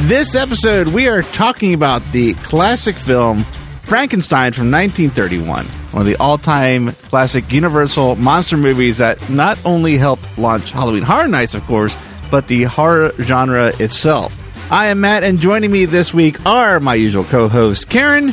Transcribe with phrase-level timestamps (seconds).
[0.00, 3.44] This episode, we are talking about the classic film
[3.88, 9.96] Frankenstein from 1931, one of the all time classic Universal monster movies that not only
[9.96, 11.96] helped launch Halloween Horror Nights, of course,
[12.30, 14.38] but the horror genre itself.
[14.70, 18.28] I am Matt, and joining me this week are my usual co hosts, Karen.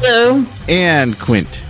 [0.00, 0.44] Hello.
[0.68, 1.62] And Quint.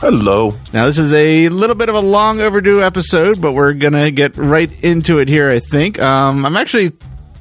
[0.00, 0.58] Hello.
[0.72, 4.10] Now, this is a little bit of a long overdue episode, but we're going to
[4.10, 6.00] get right into it here, I think.
[6.02, 6.92] Um, I'm actually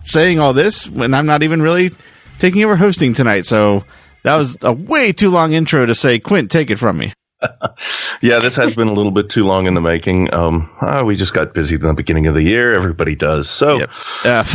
[0.05, 1.91] saying all this when I'm not even really
[2.39, 3.45] taking over hosting tonight.
[3.45, 3.85] So
[4.23, 7.13] that was a way too long intro to say, Quint, take it from me.
[8.21, 10.33] yeah, this has been a little bit too long in the making.
[10.33, 12.73] Um, uh, we just got busy at the beginning of the year.
[12.73, 13.49] Everybody does.
[13.49, 13.89] So, yep.
[14.25, 14.43] uh,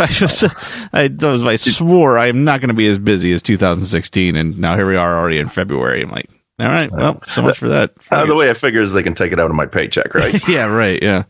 [0.92, 4.36] I, I, I swore I am not going to be as busy as 2016.
[4.36, 6.02] And now here we are already in February.
[6.02, 6.90] I'm like, all right.
[6.90, 7.92] Well, so much for that.
[8.10, 10.48] Uh, the way I figure is they can take it out of my paycheck, right?
[10.48, 11.02] yeah, right.
[11.02, 11.24] Yeah.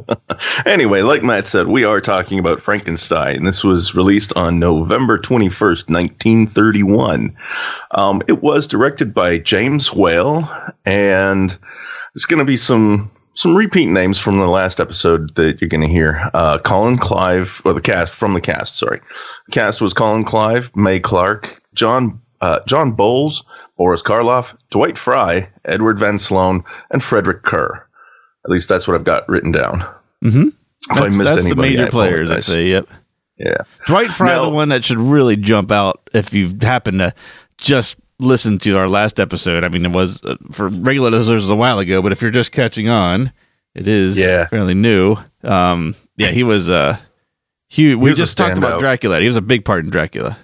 [0.66, 3.44] anyway, like Matt said, we are talking about Frankenstein.
[3.44, 7.36] This was released on November 21st, 1931.
[7.92, 10.48] Um, it was directed by James Whale,
[10.84, 11.50] and
[12.14, 15.80] there's going to be some some repeat names from the last episode that you're going
[15.80, 16.30] to hear.
[16.34, 19.00] Uh, Colin Clive, or the cast from the cast, sorry.
[19.46, 23.44] The cast was Colin Clive, Mae Clarke, John uh, John Boles,
[23.78, 27.86] Boris Karloff, Dwight Frye, Edward Van Sloan, and Frederick Kerr.
[28.44, 29.80] At least that's what I've got written down.
[30.22, 30.48] Mm-hmm.
[30.48, 32.68] If that's, I missed that's anybody, the major I players, I say.
[32.68, 32.88] Yep.
[33.38, 33.56] Yeah.
[33.86, 37.14] Dwight Frye, now, the one that should really jump out if you happen to
[37.56, 39.64] just listen to our last episode.
[39.64, 42.52] I mean, it was uh, for regular listeners a while ago, but if you're just
[42.52, 43.32] catching on,
[43.74, 44.46] it is yeah.
[44.46, 45.16] fairly new.
[45.42, 46.70] Um, yeah, he was.
[46.70, 46.96] Uh,
[47.68, 49.20] he, we just talked about Dracula.
[49.20, 50.36] He was a big part in Dracula.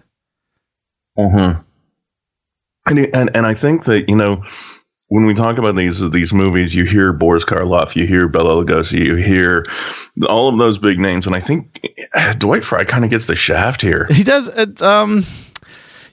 [1.19, 1.61] Mm-hmm.
[2.87, 4.45] And, and and I think that you know
[5.09, 9.05] when we talk about these these movies, you hear Boris Karloff, you hear Bela Lugosi,
[9.05, 9.67] you hear
[10.29, 11.89] all of those big names, and I think
[12.39, 14.07] Dwight Frye kind of gets the shaft here.
[14.11, 14.49] He does.
[14.49, 15.25] It, um,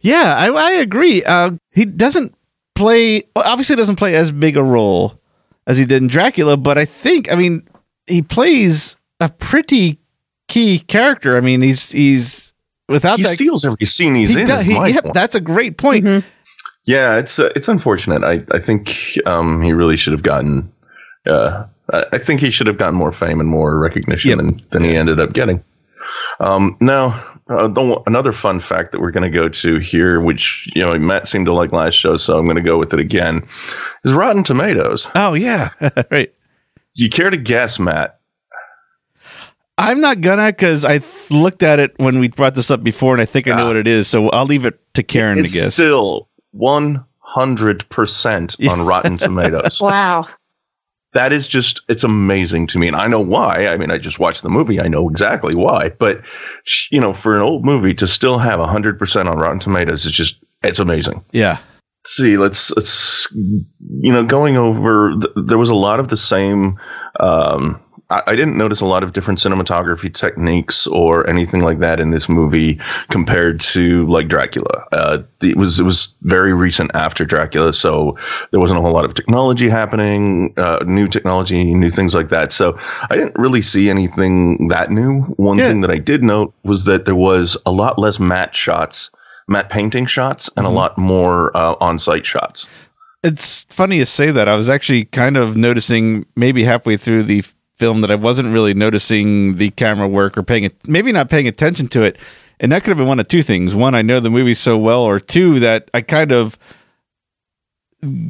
[0.02, 1.24] yeah, I, I agree.
[1.24, 2.36] Uh, he doesn't
[2.74, 5.20] play obviously doesn't play as big a role
[5.68, 7.68] as he did in Dracula, but I think I mean
[8.08, 10.00] he plays a pretty
[10.48, 11.36] key character.
[11.36, 12.54] I mean he's he's
[12.88, 14.48] without he that, steals every scene he's he in.
[14.48, 16.06] Does, he, yep, that's a great point.
[16.06, 16.28] Mm-hmm.
[16.86, 18.24] Yeah, it's uh, it's unfortunate.
[18.24, 20.72] I I think um, he really should have gotten.
[21.28, 24.38] Uh, I think he should have gotten more fame and more recognition yep.
[24.38, 25.64] than than he ended up getting.
[26.40, 27.70] Um, now, uh,
[28.06, 31.48] another fun fact that we're going to go to here, which you know Matt seemed
[31.48, 33.48] to like last show, so I'm going to go with it again,
[34.04, 35.10] is Rotten Tomatoes.
[35.16, 35.70] Oh yeah,
[36.12, 36.32] right.
[36.94, 38.20] You care to guess, Matt?
[39.78, 43.22] I'm not gonna because I looked at it when we brought this up before, and
[43.22, 43.68] I think I know ah.
[43.70, 44.08] what it is.
[44.08, 45.74] So I'll leave it to Karen to guess.
[45.74, 49.82] Still 100% on Rotten Tomatoes.
[49.82, 50.28] wow.
[51.14, 52.88] That is just, it's amazing to me.
[52.88, 53.68] And I know why.
[53.68, 54.82] I mean, I just watched the movie.
[54.82, 55.90] I know exactly why.
[55.90, 56.22] But,
[56.92, 60.44] you know, for an old movie to still have 100% on Rotten Tomatoes is just,
[60.62, 61.24] it's amazing.
[61.32, 61.58] Yeah.
[62.04, 66.78] Let's see, let's, let's, you know, going over, there was a lot of the same,
[67.20, 72.12] um, I, didn't notice a lot of different cinematography techniques or anything like that in
[72.12, 72.80] this movie
[73.10, 74.86] compared to like Dracula.
[74.92, 78.16] Uh, it was it was very recent after Dracula, so
[78.52, 82.52] there wasn't a whole lot of technology happening, uh, new technology, new things like that.
[82.52, 82.78] So
[83.10, 85.22] I didn't really see anything that new.
[85.38, 85.70] One yeah.
[85.70, 89.10] thing that I did note was that there was a lot less matte shots,
[89.48, 90.76] matte painting shots, and mm-hmm.
[90.76, 92.68] a lot more uh, on-site shots.
[93.24, 94.48] It's funny you say that.
[94.48, 97.44] I was actually kind of noticing maybe halfway through the
[97.78, 101.48] film that I wasn't really noticing the camera work or paying it, maybe not paying
[101.48, 102.18] attention to it.
[102.60, 103.76] And that could have been one of two things.
[103.76, 106.58] One, I know the movie so well, or two, that I kind of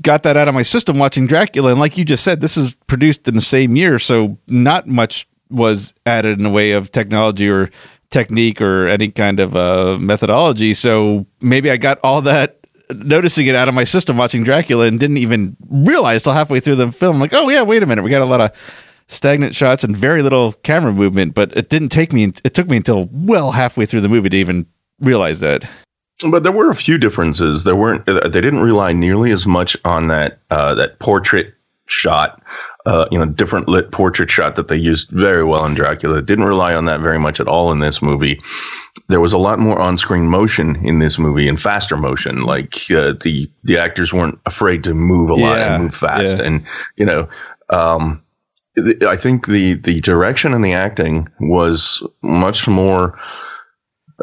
[0.01, 1.71] got that out of my system watching Dracula.
[1.71, 5.27] And like you just said, this is produced in the same year, so not much
[5.50, 7.69] was added in the way of technology or
[8.09, 10.74] technique or any kind of uh, methodology.
[10.74, 12.59] So maybe I got all that
[12.89, 16.75] noticing it out of my system watching Dracula and didn't even realize till halfway through
[16.75, 19.84] the film, like, oh yeah, wait a minute, we got a lot of stagnant shots
[19.84, 21.34] and very little camera movement.
[21.34, 22.24] But it didn't take me.
[22.44, 24.66] It took me until well halfway through the movie to even
[25.00, 25.63] realize that.
[26.31, 27.66] But there were a few differences.
[27.66, 28.07] There weren't.
[28.07, 31.54] uh, They didn't rely nearly as much on that uh, that portrait
[31.88, 32.42] shot.
[32.88, 36.22] Uh, you know, different lit portrait shot that they used very well in Dracula.
[36.22, 38.40] Didn't rely on that very much at all in this movie.
[39.10, 42.44] There was a lot more on-screen motion in this movie and faster motion.
[42.44, 46.38] Like uh, the the actors weren't afraid to move a lot Yeah, and move fast.
[46.40, 46.46] yeah.
[46.46, 46.66] And
[46.96, 47.28] you know,
[47.72, 48.22] um,
[49.07, 53.18] I think the the direction and the acting was much more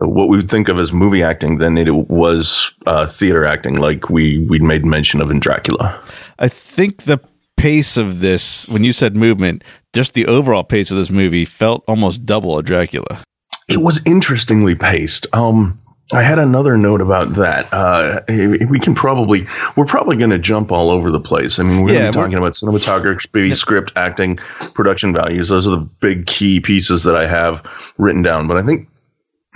[0.01, 4.09] what we would think of as movie acting than it was uh, theater acting, like
[4.09, 6.01] we we made mention of in Dracula.
[6.39, 7.21] I think the
[7.57, 9.63] pace of this, when you said movement,
[9.93, 13.23] just the overall pace of this movie felt almost double a Dracula.
[13.69, 15.27] It was interestingly paced.
[15.35, 15.81] Um,
[16.15, 17.69] I had another note about that.
[17.73, 18.21] Uh,
[18.69, 19.47] we can probably
[19.77, 21.59] we're probably going to jump all over the place.
[21.59, 24.37] I mean, we're Yeah, going to we're- talking about cinematography, script, acting,
[24.75, 25.49] production values.
[25.49, 27.67] Those are the big key pieces that I have
[27.99, 28.47] written down.
[28.47, 28.89] But I think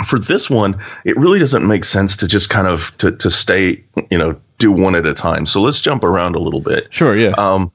[0.06, 3.84] for this one, it really doesn't make sense to just kind of to to stay,
[4.10, 5.44] you know, do one at a time.
[5.44, 6.86] So let's jump around a little bit.
[6.90, 7.32] Sure, yeah.
[7.36, 7.70] Um,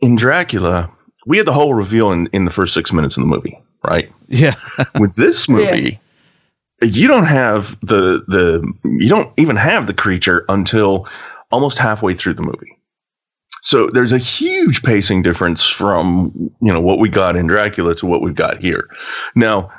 [0.00, 0.90] in Dracula,
[1.26, 4.12] we had the whole reveal in, in the first six minutes of the movie, right?
[4.28, 4.54] yeah.
[4.98, 6.00] With this movie,
[6.82, 11.06] you don't have the the you don't even have the creature until
[11.50, 12.76] almost halfway through the movie.
[13.62, 18.06] So there's a huge pacing difference from you know what we got in Dracula to
[18.06, 18.88] what we've got here.
[19.34, 19.72] Now,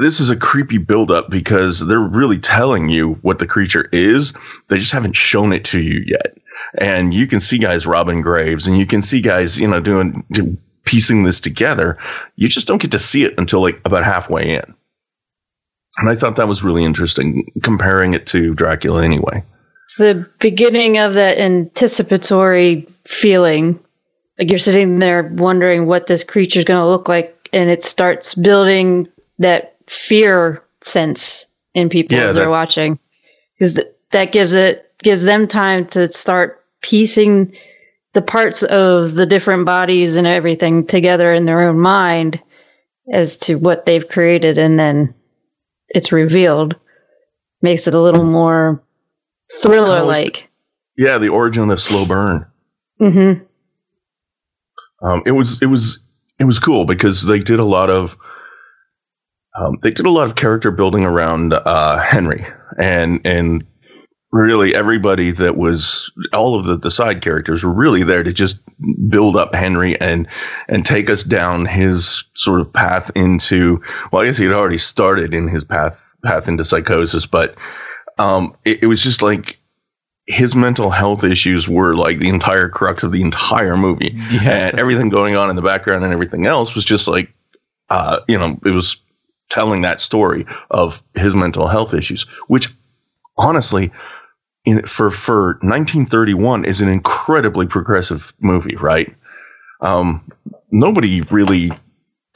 [0.00, 4.32] this is a creepy buildup because they're really telling you what the creature is.
[4.68, 6.36] They just haven't shown it to you yet.
[6.78, 10.24] And you can see guys robbing graves and you can see guys, you know, doing,
[10.84, 11.96] piecing this together.
[12.36, 14.74] You just don't get to see it until like about halfway in.
[15.98, 19.42] And I thought that was really interesting comparing it to Dracula anyway.
[19.86, 23.78] It's the beginning of that anticipatory feeling.
[24.38, 28.34] Like you're sitting there wondering what this creature's going to look like, and it starts
[28.34, 29.08] building
[29.38, 32.98] that fear sense in people Yeah, as they're that- watching,
[33.58, 37.54] because th- that gives it gives them time to start piecing
[38.12, 42.40] the parts of the different bodies and everything together in their own mind
[43.12, 45.12] as to what they've created, and then
[45.90, 46.76] it's revealed.
[47.62, 48.82] Makes it a little more
[49.60, 50.48] thriller like.
[50.96, 52.46] Yeah, the origin of the slow burn.
[53.00, 53.44] Mm-hmm.
[55.06, 56.02] Um, it was it was
[56.38, 58.16] it was cool because they did a lot of
[59.58, 62.46] um, they did a lot of character building around uh, Henry
[62.78, 63.64] and and
[64.32, 68.60] really everybody that was all of the, the side characters were really there to just
[69.08, 70.28] build up Henry and
[70.68, 73.82] and take us down his sort of path into
[74.12, 77.56] well I guess he had already started in his path path into psychosis but
[78.18, 79.58] um, it, it was just like
[80.26, 84.68] his mental health issues were like the entire crux of the entire movie Yeah.
[84.68, 87.32] and everything going on in the background and everything else was just like
[87.88, 88.96] uh, you know it was
[89.48, 92.68] telling that story of his mental health issues which
[93.38, 93.90] honestly
[94.64, 99.14] in, for for 1931 is an incredibly progressive movie right
[99.80, 100.22] um,
[100.70, 101.70] nobody really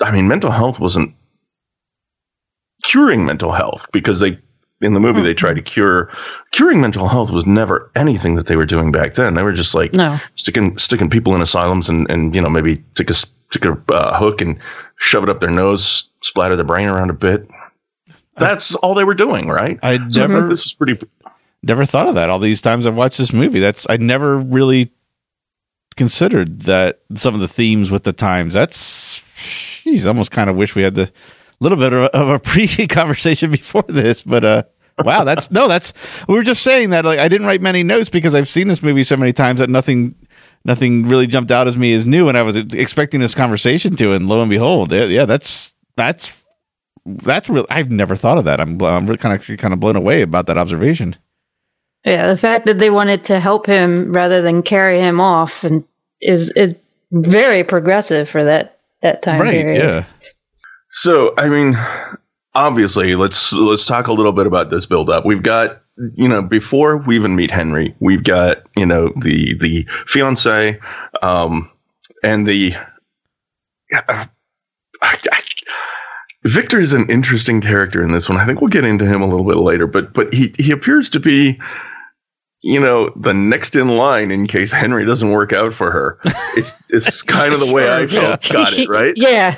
[0.00, 1.14] i mean mental health wasn't
[2.82, 4.38] curing mental health because they
[4.80, 6.10] in the movie they tried to cure
[6.50, 9.74] curing mental health was never anything that they were doing back then they were just
[9.74, 10.18] like No.
[10.34, 13.78] sticking sticking people in asylums and and you know maybe take a s- take a
[13.92, 14.58] uh, hook and
[14.96, 17.46] shove it up their nose, splatter their brain around a bit.
[18.36, 19.78] That's all they were doing, right?
[19.82, 20.98] I So never- think this was pretty.
[21.66, 23.60] Never thought of that all these times I've watched this movie.
[23.60, 24.92] That's I never really
[25.96, 28.54] considered that some of the themes with the times.
[28.54, 31.12] That's geez, I almost kind of wish we had the
[31.60, 34.62] little bit of a, of a pre conversation before this, but uh
[35.04, 35.92] wow, that's no, that's
[36.28, 38.82] we were just saying that like I didn't write many notes because I've seen this
[38.82, 40.14] movie so many times that nothing
[40.64, 44.12] nothing really jumped out as me as new and I was expecting this conversation to
[44.12, 46.42] and lo and behold, yeah, that's that's
[47.06, 48.60] that's real I've never thought of that.
[48.60, 51.16] I'm I'm kind of kind of blown away about that observation.
[52.04, 55.84] Yeah, the fact that they wanted to help him rather than carry him off and
[56.20, 56.76] is is
[57.12, 59.84] very progressive for that that time Right, period.
[59.84, 60.04] yeah.
[60.90, 61.76] So I mean,
[62.54, 65.24] obviously, let's let's talk a little bit about this build up.
[65.24, 65.82] We've got
[66.14, 70.78] you know before we even meet Henry, we've got you know the the fiance,
[71.22, 71.70] um,
[72.22, 72.74] and the.
[73.92, 74.26] I,
[75.02, 75.40] I,
[76.44, 78.38] Victor is an interesting character in this one.
[78.38, 81.08] I think we'll get into him a little bit later, but but he he appears
[81.10, 81.60] to be,
[82.66, 86.18] you know, the next in line in case Henry doesn't work out for her.
[86.56, 88.42] It's it's kind of the way I Sure, felt.
[88.48, 89.12] Got it right.
[89.16, 89.56] yeah.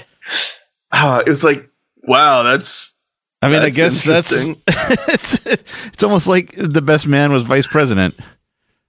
[0.92, 1.68] Ah, it was like,
[2.04, 2.94] wow, that's
[3.42, 4.32] I mean, I That's guess that's
[5.12, 8.14] it's it's almost like the best man was vice president.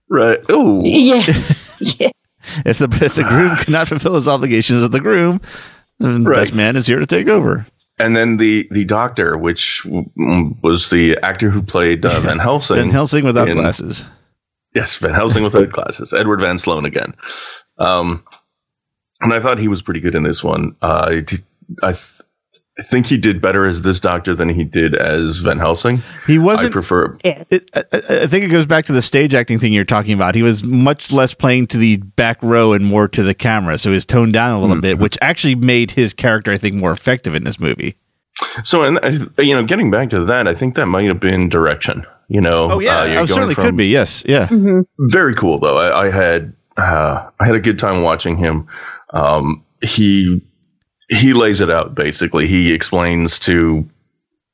[0.10, 0.40] right.
[0.50, 1.22] Oh, Yeah.
[2.00, 2.10] yeah.
[2.66, 5.42] if the if the groom cannot fulfill his obligations as the groom,
[6.00, 6.38] the Right.
[6.38, 7.66] best man is here to take over.
[8.00, 12.78] And then the the doctor, which was the actor who played uh, Van Helsing.
[12.78, 14.06] Van Helsing without in- glasses.
[14.76, 16.14] Yes, Van Helsing without glasses.
[16.14, 17.16] Edward Van Sloan again.
[17.80, 18.24] Um,
[19.22, 20.76] and I thought he was pretty good in this one.
[20.84, 21.22] Uh,
[21.82, 21.96] I, I,
[22.80, 26.00] I think he did better as this doctor than he did as Van Helsing.
[26.28, 26.72] He wasn't.
[26.74, 27.18] prefer.
[27.26, 27.44] Yeah.
[27.50, 30.14] it, I, I I think it goes back to the stage acting thing you're talking
[30.14, 30.36] about.
[30.36, 33.90] He was much less playing to the back row and more to the camera, so
[33.90, 34.82] he was toned down a little Hmm.
[34.82, 37.98] bit, which actually made his character, I think, more effective in this movie.
[38.64, 41.50] So, and uh, you know, getting back to that, I think that might have been
[41.50, 42.06] direction.
[42.30, 43.88] You know, Oh yeah, uh, you're oh, going certainly from- could be.
[43.88, 44.48] Yes, yeah.
[45.10, 45.78] very cool though.
[45.78, 48.68] I, I had uh, I had a good time watching him.
[49.12, 50.42] Um, he
[51.10, 52.48] he lays it out basically.
[52.48, 53.88] He explains to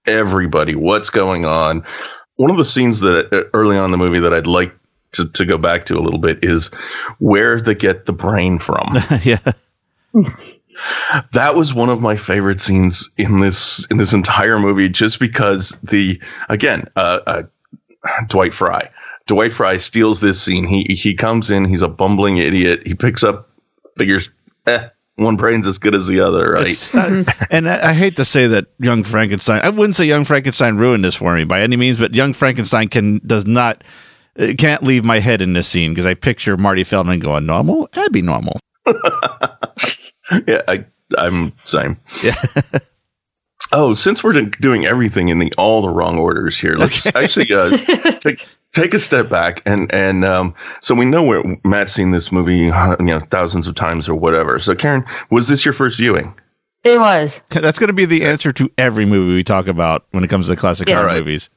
[0.05, 1.83] everybody what's going on.
[2.35, 4.73] One of the scenes that uh, early on in the movie that I'd like
[5.13, 6.67] to, to go back to a little bit is
[7.19, 8.93] where they get the brain from.
[9.23, 9.39] yeah.
[11.33, 15.77] that was one of my favorite scenes in this in this entire movie just because
[15.83, 17.43] the again uh, uh
[18.27, 18.89] dwight frye
[19.27, 23.23] dwight frye steals this scene he he comes in he's a bumbling idiot he picks
[23.23, 23.49] up
[23.97, 24.29] figures
[24.67, 28.15] eh, one brain's as good as the other right It's, uh, and I, I hate
[28.15, 29.61] to say that Young Frankenstein.
[29.63, 32.89] I wouldn't say Young Frankenstein ruined this for me by any means, but Young Frankenstein
[32.89, 33.83] can does not
[34.57, 37.87] can't leave my head in this scene because I picture Marty Feldman going normal.
[37.93, 38.59] That'd be normal.
[40.47, 40.83] yeah i
[41.17, 42.35] i'm same Yeah.
[43.71, 47.77] oh since we're doing everything in the all the wrong orders here let's actually uh
[48.19, 52.31] take take a step back and and um, so we know where Matt's seen this
[52.31, 54.59] movie, uh, you know, thousands of times or whatever.
[54.59, 56.33] So Karen, was this your first viewing?
[56.83, 57.41] It was.
[57.49, 60.47] That's going to be the answer to every movie we talk about when it comes
[60.47, 60.97] to the classic Yes.
[60.97, 61.19] horror Right.
[61.19, 61.49] movies.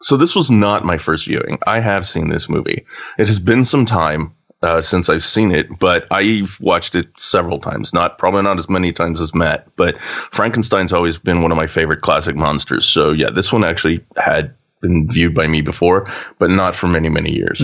[0.00, 1.58] So this was not my first viewing.
[1.66, 2.86] I have seen this movie.
[3.18, 7.58] It has been some time uh, since I've seen it, but I've watched it several
[7.58, 7.92] times.
[7.92, 10.00] Not probably not as many times as Matt, but
[10.32, 12.84] Frankenstein's always been one of my favorite classic monsters.
[12.86, 16.06] So yeah, this one actually had been viewed by me before,
[16.38, 17.62] but not for many many years.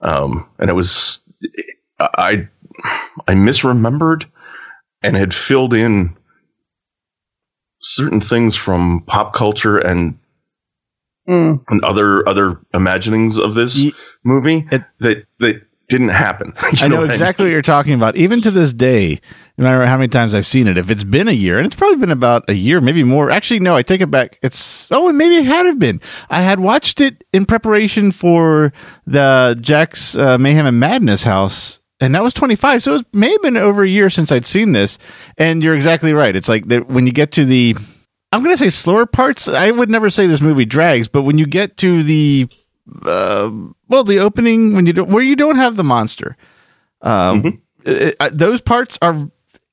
[0.00, 1.22] Um, and it was
[2.00, 2.48] I
[3.28, 4.26] I misremembered
[5.02, 6.16] and had filled in
[7.80, 10.18] certain things from pop culture and
[11.28, 11.62] Mm.
[11.68, 13.94] and other other imaginings of this Ye-
[14.24, 16.54] movie It- that that didn't happen.
[16.72, 18.16] You I know what exactly what you're talking about.
[18.16, 19.20] Even to this day,
[19.58, 21.76] no matter how many times I've seen it, if it's been a year, and it's
[21.76, 23.30] probably been about a year, maybe more.
[23.30, 24.38] Actually, no, I take it back.
[24.42, 26.00] It's oh, maybe it had have been.
[26.30, 28.72] I had watched it in preparation for
[29.06, 31.78] the Jack's uh, Mayhem and Madness house.
[32.00, 32.82] And that was 25.
[32.82, 34.98] So it may have been over a year since I'd seen this.
[35.36, 36.34] And you're exactly right.
[36.34, 37.76] It's like that when you get to the,
[38.32, 39.46] I'm going to say slower parts.
[39.46, 42.48] I would never say this movie drags, but when you get to the,
[43.04, 43.50] uh,
[43.88, 46.36] well, the opening when you don't, where you don't have the monster,
[47.02, 49.16] um, it- it- those parts are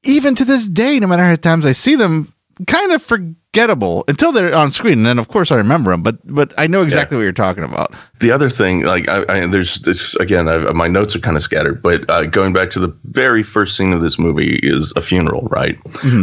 [0.04, 2.34] even to this day, no matter how many times I see them,
[2.68, 5.00] kind of forgettable until they're on screen.
[5.00, 6.02] And then, of course, I remember them.
[6.04, 7.94] But but I know exactly what you're talking about.
[8.20, 10.48] The other thing, like I, I there's this again.
[10.48, 13.76] I, my notes are kind of scattered, but uh, going back to the very first
[13.78, 15.78] scene of this movie is a funeral, right?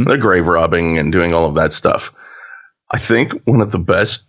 [0.04, 2.10] They're grave robbing and doing all of that stuff.
[2.92, 4.24] I think one of the best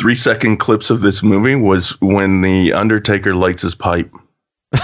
[0.00, 4.12] three second clips of this movie was when the Undertaker lights his pipe.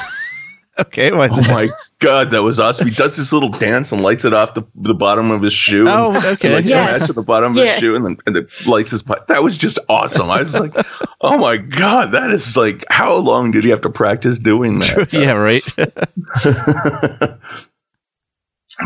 [0.79, 2.89] Okay, well, Oh my god, that was awesome!
[2.89, 5.85] He does this little dance and lights it off the, the bottom of his shoe.
[5.87, 6.49] Oh, and- okay.
[6.49, 7.01] and lights Yes.
[7.03, 7.73] the to the bottom of Yeah.
[7.73, 9.27] his shoe, and then and it lights his pipe.
[9.27, 10.31] That was just awesome.
[10.31, 10.73] I was like,
[11.21, 15.09] oh my god, that is like, how long did he have to practice doing that?
[15.13, 15.61] yeah, right.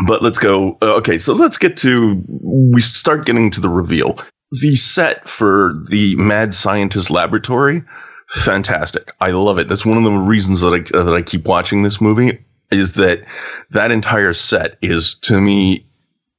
[0.07, 0.77] but let's go.
[0.81, 4.17] uh, Okay, so let's get to we start getting to the reveal.
[4.61, 7.83] The set for the mad scientist laboratory,
[8.27, 9.13] fantastic.
[9.21, 9.67] I love it.
[9.67, 13.23] That's one of the reasons that I that I keep watching this movie is that
[13.71, 15.85] that entire set is to me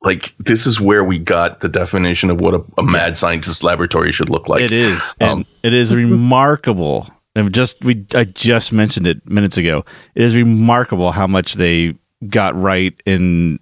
[0.03, 4.13] like this is where we got the definition of what a, a mad scientist laboratory
[4.13, 4.63] should look like.
[4.63, 7.09] it is, and Um, it is remarkable.
[7.35, 9.85] And just we, I just mentioned it minutes ago.
[10.15, 11.95] It is remarkable how much they
[12.29, 13.59] got right in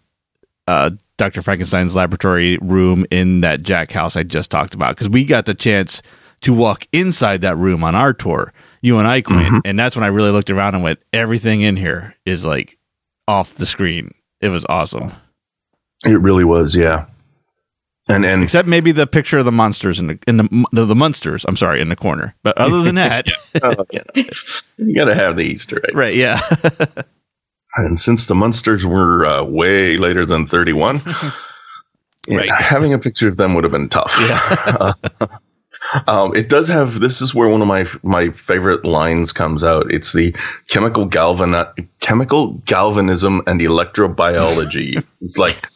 [0.69, 1.43] uh, Dr.
[1.43, 4.97] Frankenstein's laboratory room in that Jack house I just talked about.
[4.97, 6.03] Because we got the chance
[6.43, 8.53] to walk inside that room on our tour,
[8.83, 9.59] you and I, Quint, mm-hmm.
[9.65, 12.79] and that's when I really looked around and went, everything in here is like
[13.27, 14.11] off the screen.
[14.41, 15.13] It was awesome,
[16.05, 17.07] It really was, yeah.
[18.07, 20.95] And and except maybe the picture of the monsters in the in the the, the
[20.95, 21.47] monsters.
[21.49, 22.35] I'm sorry, in the corner.
[22.43, 23.31] But other than that,
[23.63, 24.03] oh, yeah.
[24.77, 26.15] you got to have the Easter eggs, right?
[26.15, 26.39] Yeah.
[27.77, 31.01] And since the Munsters were uh, way later than 31,
[32.27, 32.51] yeah, Right.
[32.51, 34.13] having a picture of them would have been tough.
[36.07, 37.01] Um, it does have.
[37.01, 39.93] This is where one of my my favorite lines comes out.
[39.93, 40.35] It's the
[40.69, 41.55] chemical galvan
[42.01, 45.05] chemical galvanism and electrobiology.
[45.21, 45.67] it's like,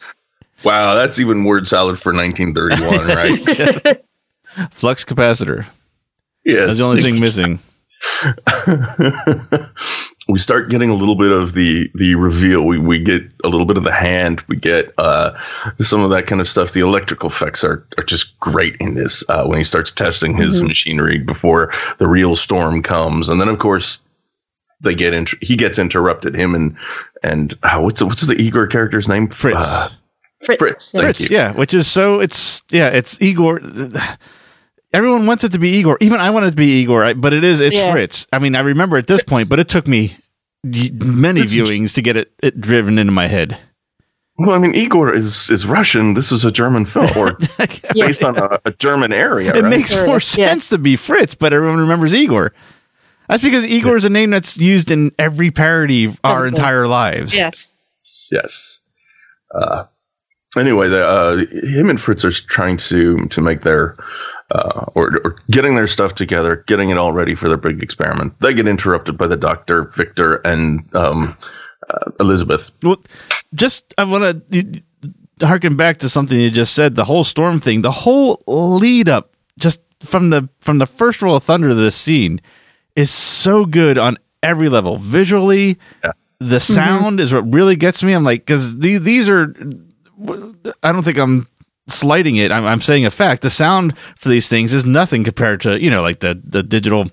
[0.64, 3.98] wow, that's even word salad for 1931, right?
[4.70, 5.66] Flux capacitor.
[6.44, 7.58] Yeah, That's the only thing missing.
[10.28, 12.66] We start getting a little bit of the the reveal.
[12.66, 14.42] We we get a little bit of the hand.
[14.48, 15.38] We get uh,
[15.78, 16.72] some of that kind of stuff.
[16.72, 19.24] The electrical effects are are just great in this.
[19.28, 23.58] Uh, when he starts testing his machinery before the real storm comes, and then of
[23.58, 24.00] course
[24.80, 26.34] they get inter- he gets interrupted.
[26.34, 26.76] Him and
[27.22, 29.28] and uh, what's the, what's the Igor character's name?
[29.28, 29.58] Fritz.
[29.58, 29.88] Uh,
[30.44, 30.60] Fritz.
[30.60, 30.94] Fritz.
[30.94, 31.00] yeah.
[31.00, 31.36] Thank Fritz, you.
[31.36, 33.60] yeah, which is so it's yeah, it's Igor.
[34.92, 35.98] Everyone wants it to be Igor.
[36.00, 37.92] Even I want it to be Igor, but it is it's Yeah.
[37.92, 38.26] Fritz.
[38.32, 40.16] I mean, I remember at this point, but it took me
[40.64, 43.58] many Fritz viewings to get it, it driven into my head.
[44.38, 46.14] Well, I mean, Igor is is Russian.
[46.14, 47.36] This is a German film, or
[47.94, 48.06] Yeah.
[48.06, 49.52] based on a, a German area.
[49.54, 49.68] It right?
[49.70, 50.20] makes Sure, more yeah.
[50.20, 52.54] sense to be Fritz, but everyone remembers Igor.
[53.28, 56.56] That's because Igor is a name that's used in every parody of our Everything.
[56.58, 57.36] entire lives.
[57.36, 58.28] Yes.
[58.32, 58.80] Yes.
[59.54, 59.84] Uh,
[60.56, 63.96] anyway, the, uh, him and Fritz are trying to to make their
[64.50, 68.32] uh, or, or getting their stuff together, getting it all ready for their big experiment.
[68.40, 71.36] They get interrupted by the doctor, Victor, and um,
[71.90, 72.70] uh, Elizabeth.
[72.82, 73.00] Well,
[73.54, 74.82] just I want to
[75.42, 76.94] harken back to something you just said.
[76.94, 81.36] The whole storm thing, the whole lead up, just from the from the first roll
[81.36, 82.40] of thunder to this scene,
[82.96, 84.96] is so good on every level.
[84.96, 86.12] Visually, Yeah.
[86.40, 88.12] the sound is what really gets me.
[88.14, 89.54] I'm like, because these these are.
[90.82, 91.46] I don't think I'm
[91.88, 92.52] slighting it.
[92.52, 93.42] I'm, I'm saying a fact.
[93.42, 97.06] The sound for these things is nothing compared to you know like the the digital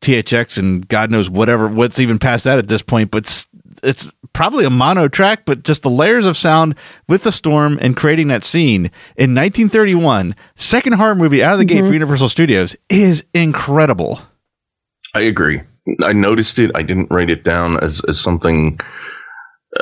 [0.00, 3.10] THX and God knows whatever what's even past that at this point.
[3.10, 3.46] But it's,
[3.82, 6.76] it's probably a mono track, but just the layers of sound
[7.08, 8.86] with the storm and creating that scene
[9.16, 14.20] in 1931, second horror movie out of the gate for Universal Studios is incredible.
[15.14, 15.62] I agree.
[16.02, 16.70] I noticed it.
[16.74, 18.78] I didn't write it down as as something,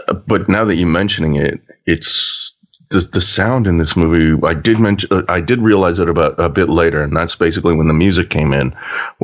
[0.08, 2.49] uh, but now that you're mentioning it, it's
[2.90, 4.36] the the sound in this movie.
[4.44, 5.08] I did mention.
[5.12, 8.30] uh, I did realize it about a bit later, and that's basically when the music
[8.30, 8.74] came in.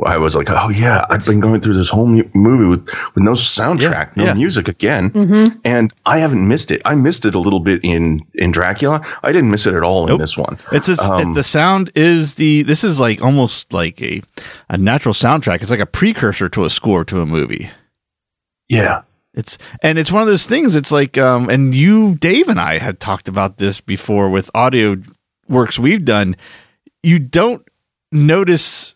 [0.05, 3.23] I was like, oh yeah, I've been going through this whole mu- movie with with
[3.25, 4.33] no soundtrack, no yeah.
[4.33, 5.57] music again, Mm-hmm.
[5.65, 6.81] and I haven't missed it.
[6.85, 9.01] I missed it a little bit in in Dracula.
[9.23, 10.57] I didn't miss it at all in this one.
[10.71, 14.21] It's just, Um, the sound is the this is like almost like a
[14.69, 15.61] a natural soundtrack.
[15.61, 17.69] It's like a precursor to a score to a movie.
[18.69, 19.01] Yeah,
[19.37, 20.75] It's and it's one of those things.
[20.75, 24.97] It's like um, and you, Dave, and I had talked about this before with audio
[25.47, 26.35] works we've done.
[27.03, 27.65] You don't
[28.11, 28.95] notice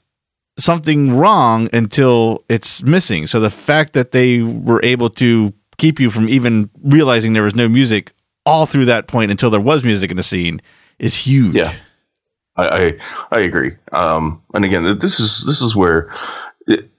[0.57, 3.27] something wrong until it's missing.
[3.27, 7.55] So the fact that they were able to keep you from even realizing there was
[7.55, 8.11] no music
[8.45, 10.61] all through that point until there was music in the scene
[10.99, 11.55] is huge.
[11.55, 11.73] Yeah.
[12.57, 12.97] I,
[13.31, 13.75] I agree.
[13.93, 16.13] Um, and again, this is this is where
[16.67, 16.89] it,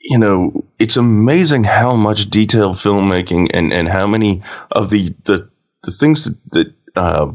[0.00, 5.48] you know it's amazing how much detailed filmmaking and and how many of the the
[5.82, 7.32] the things that, that uh,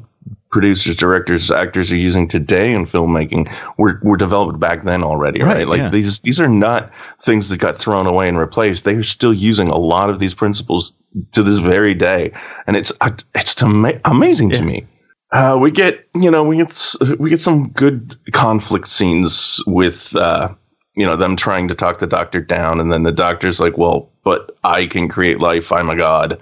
[0.55, 5.57] producers, directors, actors are using today in filmmaking were were developed back then already, right?
[5.57, 5.89] Right, like yeah.
[5.89, 8.85] these these are not things that got thrown away and replaced.
[8.85, 10.93] They are still using a lot of these principles
[11.33, 12.31] to this very day,
[12.67, 14.85] and it's uh, it's ama- amazing to me.
[15.31, 20.53] Uh, we get, you know, we get we get some good conflict scenes with, uh,
[20.95, 24.09] you know, them trying to talk the doctor down, and then the doctor's like, "Well,
[24.23, 25.71] but I can create life.
[25.71, 26.41] I'm a god."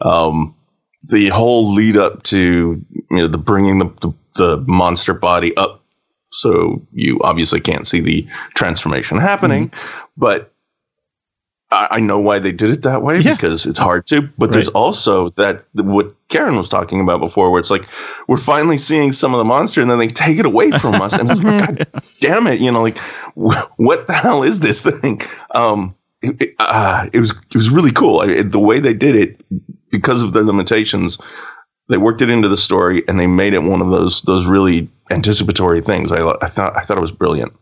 [0.00, 0.54] Um,
[1.10, 5.82] the whole lead up to you know the bringing the, the the monster body up,
[6.30, 9.72] so you obviously can't see the transformation happening,
[10.16, 10.50] but.
[11.74, 13.34] I I know why they did it that way Yeah.
[13.34, 17.60] because it's hard to, but there's also that what Karen was talking about before, where
[17.60, 17.88] it's like
[18.28, 21.18] we're finally seeing some of the monster, and then they take it away from us,
[21.18, 22.98] and it's like, God damn it, you know, like
[23.36, 25.20] wh- what the hell is this thing?
[25.54, 28.94] Um, it, it, uh, it was it was really cool I, it- the way they
[28.94, 29.40] did it
[29.90, 31.18] because of their limitations.
[31.90, 34.88] They worked it into the story, and they made it one of those those really
[35.10, 36.12] anticipatory things.
[36.12, 37.52] I, I thought I thought it was brilliant.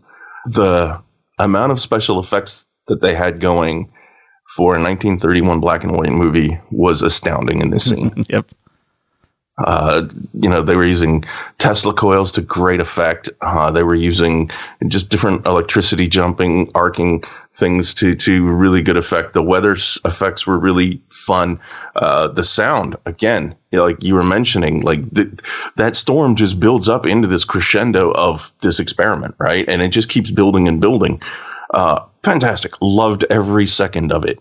[0.46, 1.03] The
[1.40, 3.90] amount of special effects that they had going
[4.57, 8.12] for a 1931 black and white movie was astounding in this scene.
[8.29, 8.47] Yep.
[9.59, 11.23] Uh, you know, they were using
[11.59, 13.29] Tesla coils to great effect.
[13.43, 14.51] Uh, they were using
[14.88, 19.35] just different electricity jumping, arcing things to to really good effect.
[19.35, 21.61] The weather effects were really fun.
[21.97, 25.29] Uh, the sound, again, you know, like you were mentioning, like th-
[25.77, 29.69] that storm just builds up into this crescendo of this experiment, right?
[29.69, 31.21] And it just keeps building and building.
[31.75, 32.74] Uh, fantastic.
[32.80, 34.38] Loved every second of it.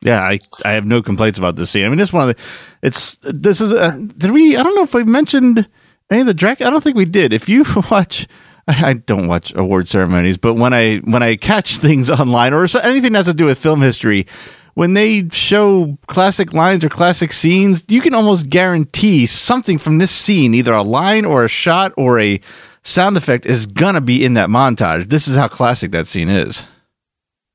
[0.00, 1.84] Yeah, I, I have no complaints about this scene.
[1.84, 2.42] I mean, this one of the,
[2.82, 4.56] it's this is a, did we?
[4.56, 5.68] I don't know if we mentioned
[6.10, 6.68] any of the Dracula.
[6.68, 7.32] I don't think we did.
[7.32, 8.28] If you watch
[8.68, 13.12] I don't watch award ceremonies, but when I when I catch things online or anything
[13.12, 14.26] that has to do with film history,
[14.74, 20.10] when they show classic lines or classic scenes, you can almost guarantee something from this
[20.10, 22.40] scene, either a line or a shot or a
[22.82, 25.08] sound effect, is gonna be in that montage.
[25.08, 26.66] This is how classic that scene is.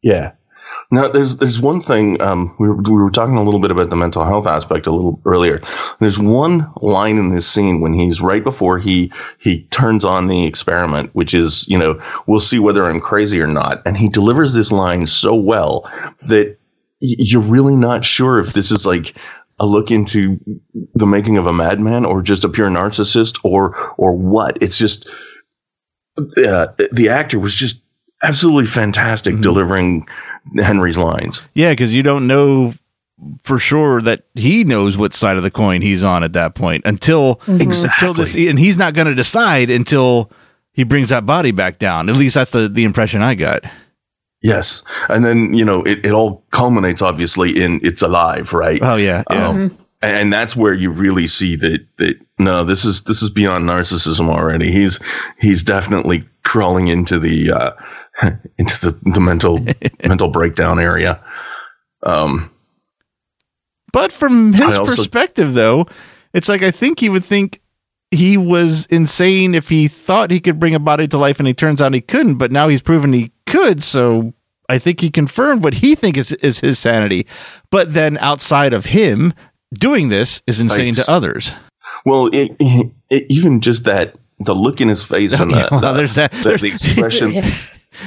[0.03, 0.33] Yeah.
[0.91, 3.89] Now, there's there's one thing um, we were we were talking a little bit about
[3.89, 5.61] the mental health aspect a little earlier.
[5.99, 10.45] There's one line in this scene when he's right before he he turns on the
[10.45, 14.53] experiment, which is you know we'll see whether I'm crazy or not, and he delivers
[14.53, 15.83] this line so well
[16.27, 16.47] that
[17.01, 19.17] y- you're really not sure if this is like
[19.59, 20.39] a look into
[20.95, 24.57] the making of a madman or just a pure narcissist or or what.
[24.61, 25.09] It's just
[26.19, 27.82] uh, the actor was just
[28.23, 30.07] absolutely fantastic delivering
[30.57, 31.41] Henry's lines.
[31.53, 32.73] Yeah, because you don't know
[33.43, 36.83] for sure that he knows what side of the coin he's on at that point
[36.85, 40.31] until until this, and he's not going to decide until
[40.73, 42.09] he brings that body back down.
[42.09, 43.63] At least that's the the impression I got.
[44.41, 48.79] Yes, and then you know it, it all culminates obviously in it's alive, right?
[48.81, 49.47] Oh yeah, yeah.
[49.47, 53.29] Um, and, and that's where you really see that that no, this is this is
[53.29, 54.71] beyond narcissism already.
[54.71, 54.99] He's
[55.39, 57.71] he's definitely crawling into the uh,
[58.57, 59.65] into the, the mental
[60.07, 61.23] mental breakdown area.
[62.03, 62.49] Um,
[63.91, 65.85] But from his also- perspective, though,
[66.33, 67.61] it's like I think he would think
[68.11, 71.53] he was insane if he thought he could bring a body to life, and he
[71.53, 72.35] turns out he couldn't.
[72.35, 74.33] But now he's proven he could, so
[74.69, 77.25] I think he confirmed what he think is is his sanity.
[77.71, 79.33] But then outside of him
[79.73, 81.03] doing this is insane Right.
[81.05, 81.55] to others.
[82.05, 85.81] well, it, it, even just that the look in his face and the, Yeah, well,
[85.81, 87.43] the- there's that- the, there's- the expression.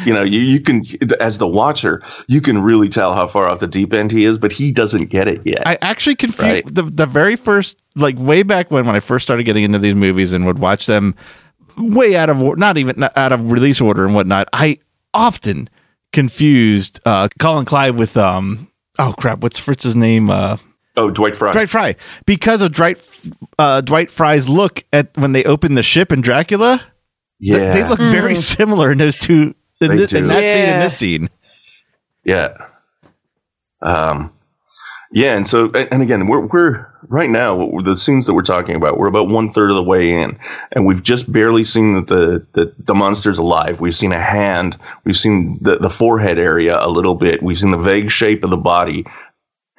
[0.05, 0.85] You know, you, you can,
[1.21, 4.39] as the watcher, you can really tell how far off the deep end he is,
[4.39, 5.67] but he doesn't get it yet.
[5.67, 6.75] I actually confused Right.
[6.75, 9.95] the the very first like way back when when I first started getting into these
[9.95, 11.15] movies and would watch them
[11.79, 14.49] way out of not even not out of release order and whatnot.
[14.53, 14.79] I
[15.15, 15.69] often
[16.13, 18.69] confused uh, Colin Clive with um
[18.99, 20.57] oh crap what's Fritz's name uh
[20.97, 21.53] oh, Dwight Frye.
[21.53, 22.99] Dwight Frye because of Dwight
[23.59, 26.79] uh, Dwight Frye's look at when they open the ship in Dracula.
[26.79, 26.91] Th-
[27.39, 30.27] yeah, they look very similar in those two in, They in do.
[30.27, 31.29] that scene in this scene.
[32.25, 32.57] Yeah.
[33.83, 34.33] Um,
[35.13, 38.75] yeah, and so and and again, we're we're right now the scenes that we're talking
[38.75, 38.99] about.
[38.99, 40.39] We're about one third of the way in,
[40.73, 43.81] and we've just barely seen that the the the monster's alive.
[43.81, 44.77] We've seen a hand.
[45.05, 47.43] We've seen the the forehead area a little bit.
[47.43, 49.07] We've seen the vague shape of the body,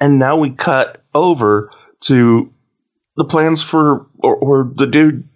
[0.00, 2.50] and now we cut over to
[3.16, 5.28] the plans for or, or the dude,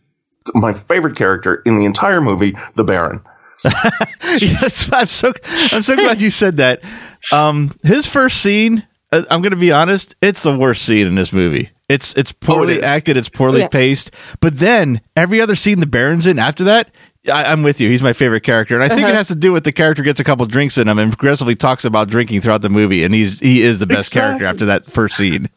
[0.54, 3.20] my favorite character in the entire movie, the Baron.
[4.40, 5.32] yes, I'm so
[5.72, 6.82] I'm so glad you said that.
[7.30, 11.14] Um, his first scene, uh, I'm going to be honest, it's the worst scene in
[11.14, 11.70] this movie.
[11.88, 12.82] It's it's poorly is.
[12.82, 13.68] acted, it's poorly Yeah.
[13.68, 14.10] paced.
[14.40, 16.90] But then every other scene the Baron's in after that,
[17.32, 17.88] I, I'm with you.
[17.88, 20.18] He's my favorite character, and I think it has to do with the character gets
[20.18, 23.38] a couple drinks in him and progressively talks about drinking throughout the movie, and he's
[23.40, 25.48] he is the best character after that first scene.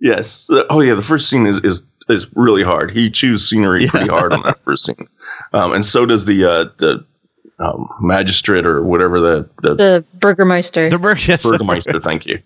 [0.00, 0.50] Yes.
[0.68, 2.90] Oh yeah, the first scene is is is really hard.
[2.90, 5.06] He chews scenery pretty hard on that first scene,
[5.52, 7.06] um, and so does the uh, the
[7.62, 10.90] um, magistrate or whatever the the The Burgermeister.
[10.90, 12.00] The Bur- yes, Burgermeister.
[12.00, 12.40] thank you.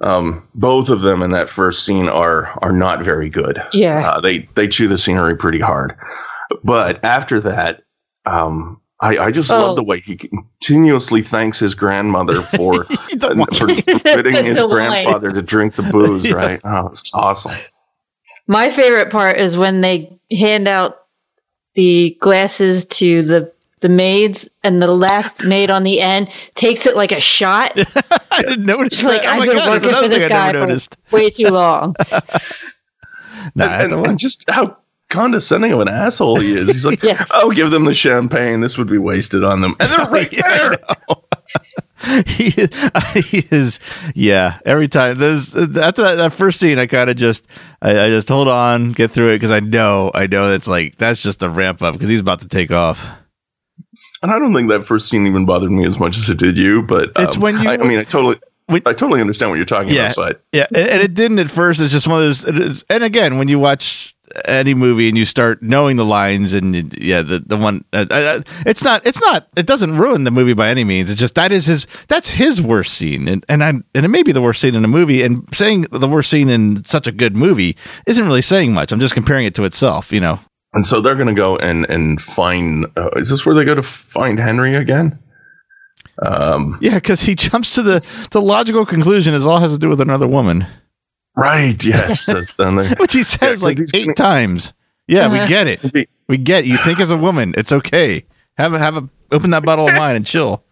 [0.00, 3.62] Um, both of them in that first scene are are not very good.
[3.72, 4.06] Yeah.
[4.10, 5.96] Uh, they they chew the scenery pretty hard,
[6.62, 7.82] but after that,
[8.26, 9.56] um, I, I just Oh.
[9.68, 13.98] love the way he continuously thanks his grandmother for The for wine.
[13.98, 14.68] forbidding his wine.
[14.68, 16.30] grandfather to drink the booze.
[16.30, 16.60] Right?
[16.64, 17.52] Oh, it's awesome.
[18.46, 20.98] My favorite part is when they hand out
[21.74, 26.96] the glasses to the the maids, and the last maid on the end takes it
[26.96, 27.72] like a shot.
[28.30, 28.98] I didn't notice.
[28.98, 29.22] She's like.
[29.24, 30.96] Oh I've been God, working for this guy for noticed.
[31.10, 31.94] way too long.
[33.54, 34.76] Nah, I and, and just how
[35.08, 36.72] condescending of an asshole he is.
[36.72, 37.30] He's like, Yes.
[37.32, 38.60] "Oh, give them the champagne.
[38.60, 40.76] This would be wasted on them." And they're right there.
[42.26, 43.78] he, he is
[44.14, 47.46] yeah every time those uh, after that, that first scene i kind of just
[47.80, 50.96] I, I just hold on get through it because i know i know it's like
[50.96, 53.08] that's just a ramp up because he's about to take off
[54.26, 56.58] And I don't think that first scene even bothered me as much as it did
[56.58, 56.82] you.
[56.82, 59.56] But It's um, when you- I, I mean, I totally, When- I totally understand what
[59.56, 60.16] you're talking yeah about.
[60.16, 62.84] But yeah and, and it didn't at first it's just one of those it is,
[62.90, 64.12] and again when you watch
[64.44, 68.04] any movie and you start knowing the lines and you- yeah the the one uh,
[68.10, 71.36] uh, it's not it's not it doesn't ruin the movie by any means it's just
[71.36, 74.42] that is his that's his worst scene and and I and it may be the
[74.42, 77.76] worst scene in a movie and saying the worst scene in such a good movie
[78.06, 80.40] isn't really saying much I'm just comparing it to itself you know
[80.76, 82.86] and so they're going to go and and find.
[82.96, 85.18] Uh, is this where they go to find Henry again?
[86.22, 87.98] Um, Yeah, because he jumps to the
[88.30, 90.64] the logical conclusion is all has to do with another woman,
[91.36, 91.84] right.
[91.84, 92.26] Yes.
[92.32, 94.72] That's, and they- which he says so like eight gonna- times.
[95.08, 95.46] Yeah, we Uh-huh.
[95.46, 96.08] get it.
[96.28, 97.54] We get you think as a woman.
[97.56, 98.24] It's okay.
[98.58, 100.62] Have a have a open that bottle of wine and chill.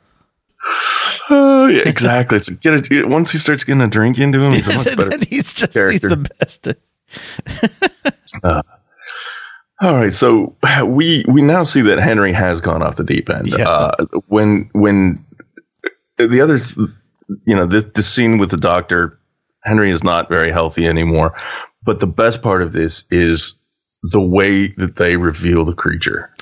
[1.31, 2.39] Oh, yeah, exactly.
[2.39, 5.19] So get it once he starts getting a drink into him, he's a much better.
[5.29, 6.69] he's just he's the best.
[9.85, 13.49] All right, so we we now see that Henry has gone off the deep end.
[13.49, 13.69] Yeah.
[13.69, 15.17] Uh, when when
[16.17, 16.89] the other, th-
[17.47, 19.19] you know, this, this scene with the doctor,
[19.63, 21.37] Henry is not very healthy anymore.
[21.83, 23.61] But the best part of this is
[24.05, 26.35] the way that they reveal the creature.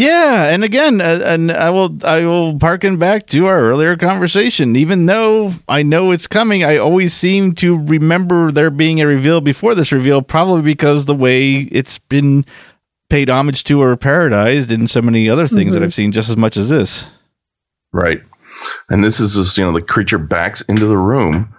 [0.00, 4.74] Yeah, and again, uh, and I will I will harken back to our earlier conversation.
[4.74, 9.42] Even though I know it's coming, I always seem to remember there being a reveal
[9.42, 12.46] before this reveal, probably because the way it's been
[13.10, 16.36] paid homage to or parodized in so many other things that I've seen just as
[16.38, 17.04] much as this.
[17.92, 18.22] Right.
[18.88, 21.54] And this is just, you know, the creature backs into the room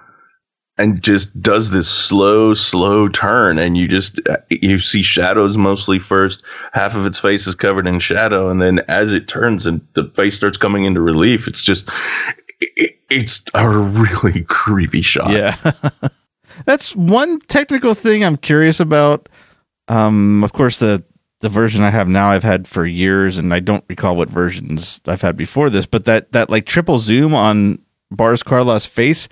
[0.82, 3.60] and just does this slow, slow turn.
[3.60, 6.44] And you just, you see shadows mostly first.
[6.74, 8.50] Half of its face is covered in shadow.
[8.50, 11.88] And then as it turns and the face starts coming into relief, it's just,
[12.60, 15.30] it, it's a really creepy shot.
[15.30, 15.56] Yeah.
[16.65, 19.30] That's one technical thing I'm curious about.
[19.88, 21.04] Um, of course, the
[21.41, 25.02] the version I have now I've had for years, and I don't recall what versions
[25.08, 25.88] I've had before this.
[25.88, 27.80] But that that like triple zoom on
[28.12, 29.28] Boris Karloff's face,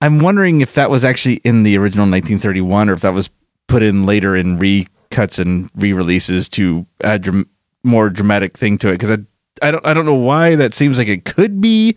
[0.00, 3.30] I'm wondering if that was actually in the original 1931, or if that was
[3.68, 7.48] put in later in recuts and re-releases to add dram-
[7.82, 8.92] more dramatic thing to it.
[8.92, 9.18] Because I
[9.62, 11.96] I don't I don't know why that seems like it could be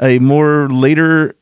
[0.00, 1.36] a more later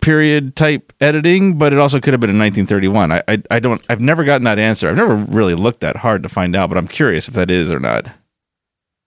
[0.00, 3.12] period type editing, but it also could have been in 1931.
[3.12, 4.88] I, I I don't I've never gotten that answer.
[4.88, 7.70] I've never really looked that hard to find out, but I'm curious if that is
[7.70, 8.06] or not.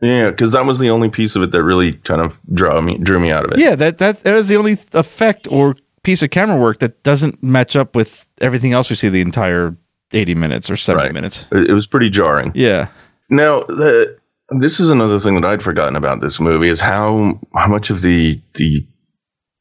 [0.02, 0.32] Yeah.
[0.32, 3.20] Cause that was the only piece of it that really kind of drew me, drew
[3.20, 3.60] me out of it.
[3.60, 7.42] Yeah, that that that was the only effect or piece of camera work that doesn't
[7.44, 9.76] match up with everything else we see the entire
[10.14, 11.14] 80 minutes or 70 Right.
[11.14, 11.46] minutes.
[11.52, 12.52] It, was pretty jarring.
[12.56, 12.88] Yeah.
[13.30, 14.18] Now, the,
[14.60, 18.02] this is another thing that I'd forgotten about this movie is how how much of
[18.02, 18.86] the the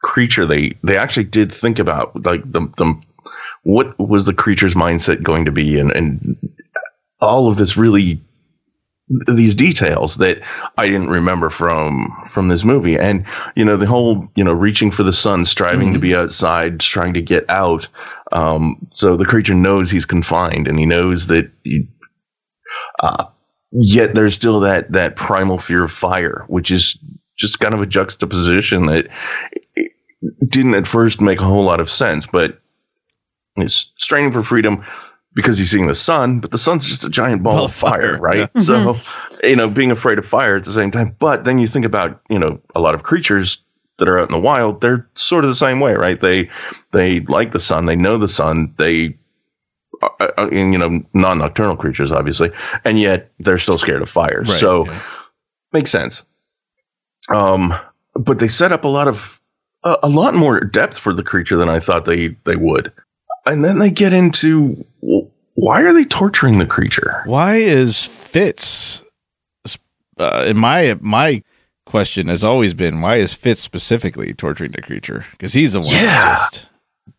[0.02, 2.94] creature they they actually did think about, like the the
[3.62, 6.36] what was the creature's mindset going to be, and and
[7.20, 8.20] all of this really
[9.26, 10.40] these details that
[10.78, 14.90] I didn't remember from from this movie, and you know the whole you know reaching
[14.90, 17.86] for the sun, striving to be outside, trying to get out.
[18.32, 21.86] Um, so the creature knows he's confined, and he knows that he,
[23.00, 23.26] uh,
[23.72, 26.98] yet there's still that that primal fear of fire, which is
[27.36, 29.08] just kind of a juxtaposition that
[30.48, 32.60] didn't at first make a whole lot of sense, but
[33.56, 34.82] it's straining for freedom
[35.34, 38.16] because he's seeing the sun, but the sun's just a giant ball Ball of fire,
[38.16, 38.50] fire, right?
[38.54, 38.60] yeah.
[38.60, 38.96] So,
[39.42, 41.16] you know, being afraid of fire at the same time.
[41.18, 43.58] But then you think about, you know, a lot of creatures
[43.98, 46.20] that are out in the wild, they're sort of the same way, right?
[46.20, 46.50] They
[46.92, 49.16] they like the sun, they know the sun, they
[50.02, 52.50] uh, uh, you know, non-nocturnal creatures, obviously,
[52.84, 54.40] and yet they're still scared of fire.
[54.40, 55.00] Right, so yeah.
[55.72, 56.24] makes sense.
[57.28, 57.74] Um,
[58.14, 59.40] but they set up a lot of
[59.84, 62.92] a, a lot more depth for the creature than I thought they they would,
[63.46, 65.23] and then they get into well,
[65.54, 67.22] why are they torturing the creature?
[67.26, 69.02] Why is Fitz?
[70.18, 71.42] Uh, in my my
[71.86, 75.26] question has always been why is Fitz specifically torturing the creature?
[75.32, 76.36] Because he's the one Yeah.
[76.36, 76.68] just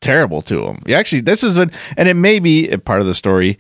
[0.02, 0.82] terrible to him.
[0.90, 3.58] Actually, this is when, and it may be a part of the story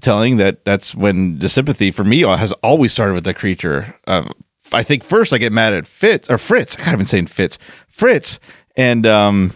[0.00, 3.94] telling that that's when the sympathy for me has always started with the creature.
[4.06, 4.32] Um,
[4.72, 6.76] I think first I get mad at Fitz or Fritz.
[6.78, 7.58] I have been saying Fitz,
[7.88, 8.40] Fritz,
[8.76, 9.52] and um,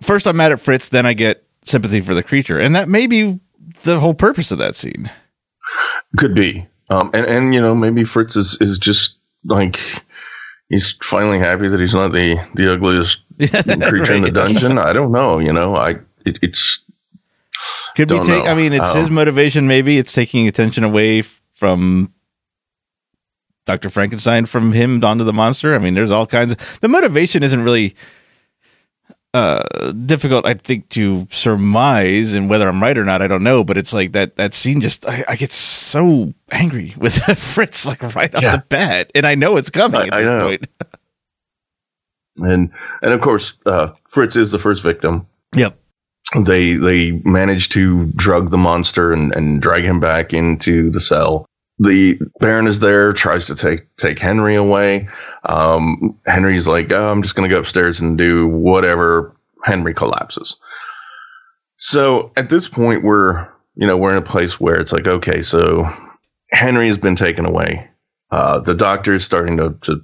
[0.00, 3.06] first I'm mad at Fritz, then I get sympathy for the creature, and that may
[3.06, 3.40] be
[3.82, 5.10] the whole purpose of that scene.
[6.16, 9.80] Could be, um, and and you know maybe Fritz is is just like
[10.68, 13.22] he's finally happy that he's not the the ugliest
[13.88, 14.78] creature in the dungeon.
[14.78, 15.38] I don't know.
[15.38, 15.90] You know, I
[16.26, 16.84] it, it's
[17.96, 18.46] Could be take.
[18.46, 19.66] I mean, it's Um, his motivation.
[19.66, 21.22] Maybe it's taking attention away
[21.54, 22.12] from
[23.64, 25.74] Doctor Frankenstein from him onto the monster.
[25.74, 27.94] I mean, there's all kinds of the motivation isn't really
[29.34, 33.64] uh difficult i think to surmise and whether i'm right or not i don't know
[33.64, 38.02] but it's like that that scene just i, I get so angry with fritz like
[38.14, 40.66] right off the bat and i know it's coming I- at this point
[42.38, 45.26] and and of course uh, Fritz is the first victim.
[45.54, 45.78] yep
[46.44, 51.44] they they manage to drug the monster and, and drag him back into the cell.
[51.82, 55.08] The Baron is there, tries to take take Henry away.
[55.44, 59.34] Um, Henry's like, oh, I'm just going to go upstairs and do whatever.
[59.64, 60.56] Henry collapses.
[61.78, 65.42] So at this point, we're you know we're in a place where it's like, okay,
[65.42, 65.88] so
[66.52, 67.88] Henry has been taken away.
[68.30, 70.02] Uh, the doctor is starting to, to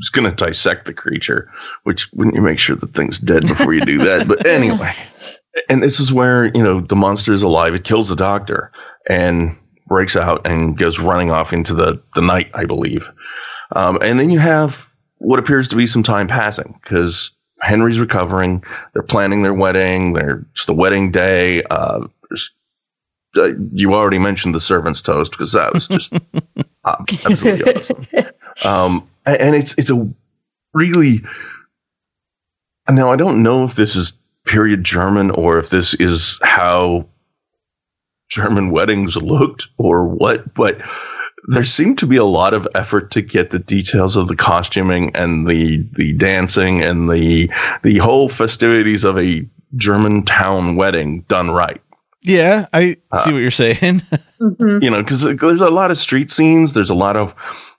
[0.00, 1.50] is going to dissect the creature.
[1.84, 4.26] Which wouldn't you make sure the thing's dead before you do that?
[4.26, 4.92] But anyway,
[5.68, 7.74] and this is where you know the monster is alive.
[7.74, 8.72] It kills the doctor,
[9.08, 9.56] and
[9.92, 13.06] breaks out and goes running off into the, the night, I believe.
[13.76, 18.64] Um, and then you have what appears to be some time passing because Henry's recovering.
[18.94, 20.14] They're planning their wedding.
[20.14, 21.62] There's it's the wedding day.
[21.64, 22.06] Uh,
[23.36, 26.14] uh, you already mentioned the servant's toast because that was just
[26.84, 28.06] uh, absolutely awesome.
[28.64, 30.10] Um, and it's it's a
[30.72, 31.20] really
[32.90, 34.14] now I don't know if this is
[34.46, 37.06] period German or if this is how
[38.32, 40.80] German weddings looked or what, but
[41.48, 45.14] there seemed to be a lot of effort to get the details of the costuming
[45.16, 47.50] and the the dancing and the
[47.82, 51.80] the whole festivities of a German town wedding done right.
[52.22, 54.02] Yeah, I uh, see what you're saying.
[54.42, 54.82] Mm-hmm.
[54.82, 56.72] You know, because there's a lot of street scenes.
[56.72, 57.32] There's a lot of,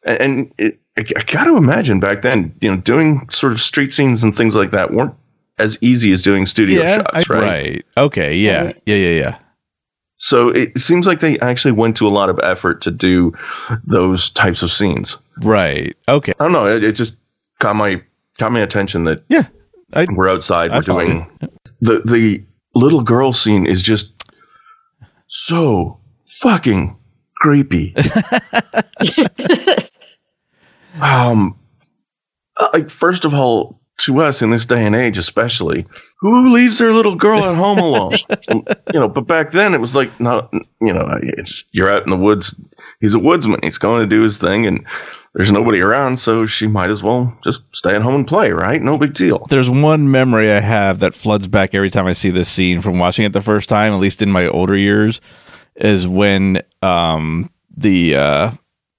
[0.05, 4.23] and it, I got to imagine back then, you know, doing sort of street scenes
[4.23, 5.13] and things like that weren't
[5.57, 7.43] as easy as doing studio yeah, shots, I- right?
[7.43, 7.85] right.
[7.97, 8.37] Okay.
[8.37, 8.71] Yeah.
[8.85, 8.95] Yeah.
[8.95, 9.19] Yeah.
[9.19, 9.37] Yeah.
[10.23, 13.33] So it seems like they actually went to a lot of effort to do
[13.83, 15.17] those types of scenes.
[15.41, 15.97] Right.
[16.07, 16.31] Okay.
[16.39, 16.65] I don't know.
[16.65, 17.17] It, it just
[17.59, 18.01] caught my
[18.39, 19.47] caught my attention that Yeah.
[19.91, 20.71] I, we're outside.
[20.71, 21.29] I We're doing
[21.81, 22.41] the the
[22.73, 24.13] little girl scene is just
[25.27, 26.95] so fucking
[27.35, 27.93] creepy.
[31.01, 31.59] um,
[32.55, 35.85] uh, like first of all, to us in this day and age, especially,
[36.19, 38.13] who leaves their little girl at home alone?
[38.93, 40.47] You know, but back then it was like, no,
[40.79, 42.53] you know, it's you're out in the woods.
[42.99, 43.59] He's a woodsman.
[43.63, 44.85] He's going to do his thing, and
[45.33, 48.51] there's nobody around, so she might as well just stay at home and play.
[48.51, 48.79] Right?
[48.81, 49.47] No big deal.
[49.49, 52.99] there's one memory I have that floods back every time I see this scene from
[52.99, 55.19] watching it the first time, at least in my older years,
[55.75, 58.51] is when um the uh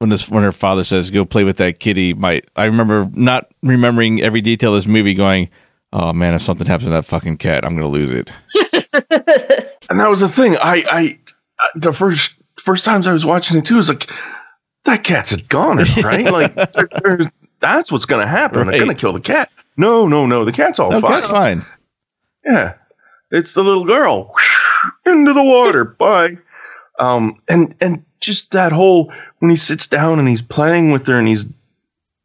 [0.05, 2.13] when this when her father says go play with that kitty.
[2.15, 5.49] My I remember not remembering every detail of this movie, going,
[5.93, 8.31] oh man, if something happens to that fucking cat, I'm gonna lose it.
[9.91, 10.57] And that was the thing.
[10.57, 11.19] I, I,
[11.63, 14.11] uh, the first first times I was watching it too, was like,
[14.87, 16.25] that cat's a goner, right?
[16.33, 16.55] like,
[17.03, 18.61] there- that's what's to happen.
[18.61, 18.71] Right.
[18.73, 19.51] They're to kill the cat.
[19.77, 20.45] No, no, no.
[20.47, 21.13] The cat's all No, fine.
[21.13, 21.67] cat's fine.
[22.47, 22.75] Yeah,
[23.31, 24.35] it's the little girl
[25.07, 25.85] into the water.
[25.85, 26.39] Bye.
[26.99, 31.19] Um, and and just that whole when he sits down and he's playing with her
[31.19, 31.47] and he's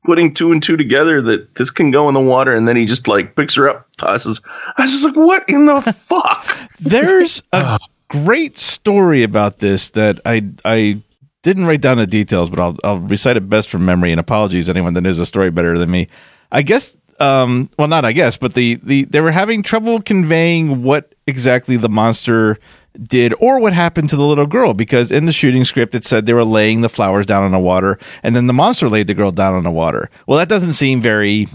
[0.05, 2.85] putting two and two together that this can go in the water, and then he
[2.85, 4.41] just like picks her up, tosses.
[4.77, 6.69] I was just like, what in the fuck?
[6.79, 11.01] There's a great story about this that I I
[11.43, 14.11] didn't write down the details, but I'll I'll recite it best from memory.
[14.11, 16.07] And apologies to anyone that knows the story better than me.
[16.51, 20.83] I guess um well not I guess, but the the they were having trouble conveying
[20.83, 22.57] what exactly the monster
[23.03, 26.25] did or what happened to the little girl because in the shooting script it said
[26.25, 29.13] they were laying the flowers down on the water and then the monster laid the
[29.13, 30.09] girl down on the water.
[30.27, 31.47] Well, that doesn't seem very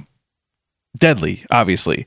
[0.98, 2.06] deadly, obviously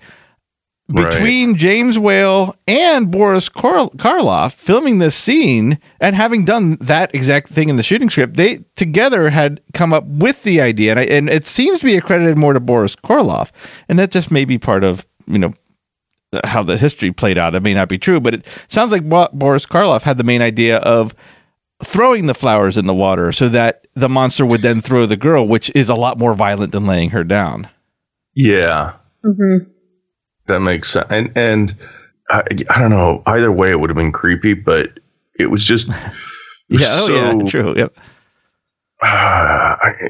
[0.90, 1.12] Right.
[1.12, 7.50] between James Whale and Boris Kar- Karloff filming this scene and having done that exact
[7.50, 11.04] thing in the shooting script, they together had come up with the idea, and, I,
[11.04, 13.52] and it seems to be accredited more to Boris Karloff,
[13.90, 15.54] and that just may be part of you know
[16.44, 17.56] how the history played out.
[17.56, 20.78] It may not be true, but it sounds like Boris Karloff had the main idea
[20.80, 21.16] of
[21.84, 25.48] throwing the flowers in the water so that the monster would then throw the girl,
[25.48, 27.68] which is a lot more violent than laying her down.
[28.34, 28.94] Yeah,
[29.26, 29.70] Mm-hmm.
[30.48, 31.08] that makes sense.
[31.10, 31.76] And and
[32.30, 33.24] I, I don't know.
[33.26, 35.00] Either way, it would have been creepy, but
[35.40, 35.88] it was just
[36.70, 37.10] Yeah, oh
[37.44, 37.74] yeah, true.
[37.78, 37.98] Yep.
[39.02, 40.10] I-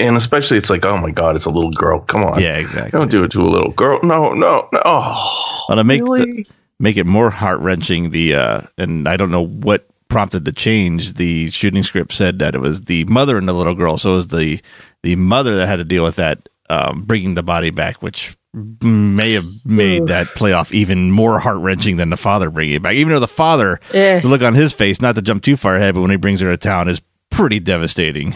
[0.00, 2.00] and especially it's like, oh my god, it's a little girl.
[2.00, 2.90] Come on, Yeah, exactly.
[2.98, 4.00] don't do it to a little girl.
[4.02, 4.82] No, no, no.
[4.84, 6.46] Oh, Well, to make the,
[6.78, 11.14] make it more heart wrenching, the uh, and I don't know what prompted the change.
[11.14, 14.16] The shooting script said that it was the mother and the little girl, so it
[14.16, 14.60] was the
[15.02, 18.36] the mother that had to deal with that, um, bringing the body back, which
[18.82, 22.94] may have made that playoff even more heart wrenching than the father bringing it back.
[22.94, 24.20] Even though the father, Yeah.
[24.20, 26.40] the look on his face, not to jump too far ahead, but when he brings
[26.40, 28.34] her to town, is pretty devastating.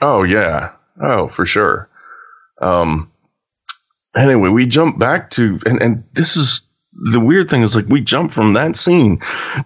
[0.00, 0.72] Oh yeah.
[1.00, 1.88] Oh, for sure.
[2.60, 3.10] Um
[4.14, 8.00] anyway, we jump back to and, and this is the weird thing is like we
[8.00, 9.20] jump from that scene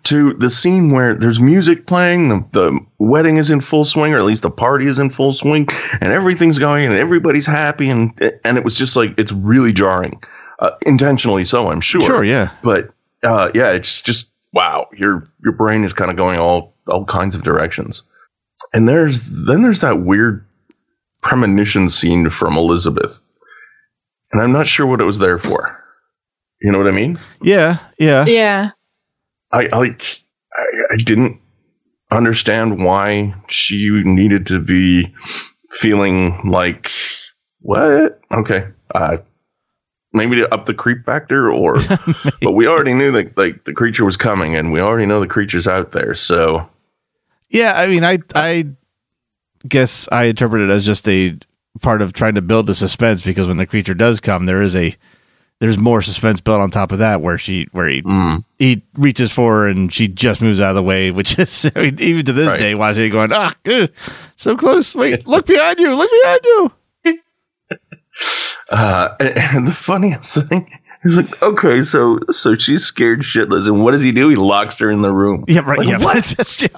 [0.05, 4.19] to the scene where there's music playing, the, the wedding is in full swing, or
[4.19, 5.67] at least the party is in full swing,
[6.01, 8.13] and everything's going and everybody's happy and
[8.45, 10.23] and it was just like it's really jarring.
[10.61, 12.03] Uh, intentionally so, I'm sure.
[12.03, 12.51] Sure, yeah.
[12.63, 12.91] But
[13.23, 14.87] uh, yeah, it's just wow.
[14.97, 18.03] Your your brain is kind of going all all kinds of directions.
[18.73, 20.45] And there's then there's that weird
[21.21, 23.21] premonition scene from Elizabeth,
[24.33, 25.81] and I'm not sure what it was there for.
[26.61, 27.19] You know what I mean?
[27.43, 28.25] Yeah, yeah.
[28.27, 28.71] Yeah.
[29.53, 30.23] I I like
[30.57, 31.41] I, I didn't
[32.11, 35.15] understand why she needed to be
[35.71, 36.91] feeling like
[37.61, 38.21] what?
[38.33, 39.19] Okay, uh,
[40.13, 41.77] maybe to up the creep factor, or
[42.43, 45.27] but we already knew that like the creature was coming, and we already know the
[45.27, 46.15] creature's out there.
[46.15, 46.69] So
[47.51, 48.67] Yeah, I mean, I I
[49.69, 51.37] guess I interpret it as just a
[51.81, 54.75] part of trying to build the suspense because when the creature does come, there is
[54.77, 54.97] a
[55.61, 58.45] there's more suspense built on top of that where she where he Mm.
[58.59, 61.81] he reaches for her and she just moves out of the way, which is I
[61.83, 62.59] mean, even to this Right.
[62.59, 63.55] day watching it going ah
[64.37, 64.95] so close.
[64.95, 66.73] Wait, look behind you, look behind you.
[68.71, 70.71] Uh, and the funniest thing
[71.05, 74.29] is like, okay, so so she's scared shitless, and what does he do?
[74.29, 75.45] He locks her in the room.
[75.49, 75.79] Yeah, right.
[75.79, 76.25] Like, yeah, what?
[76.37, 76.69] That's, yeah.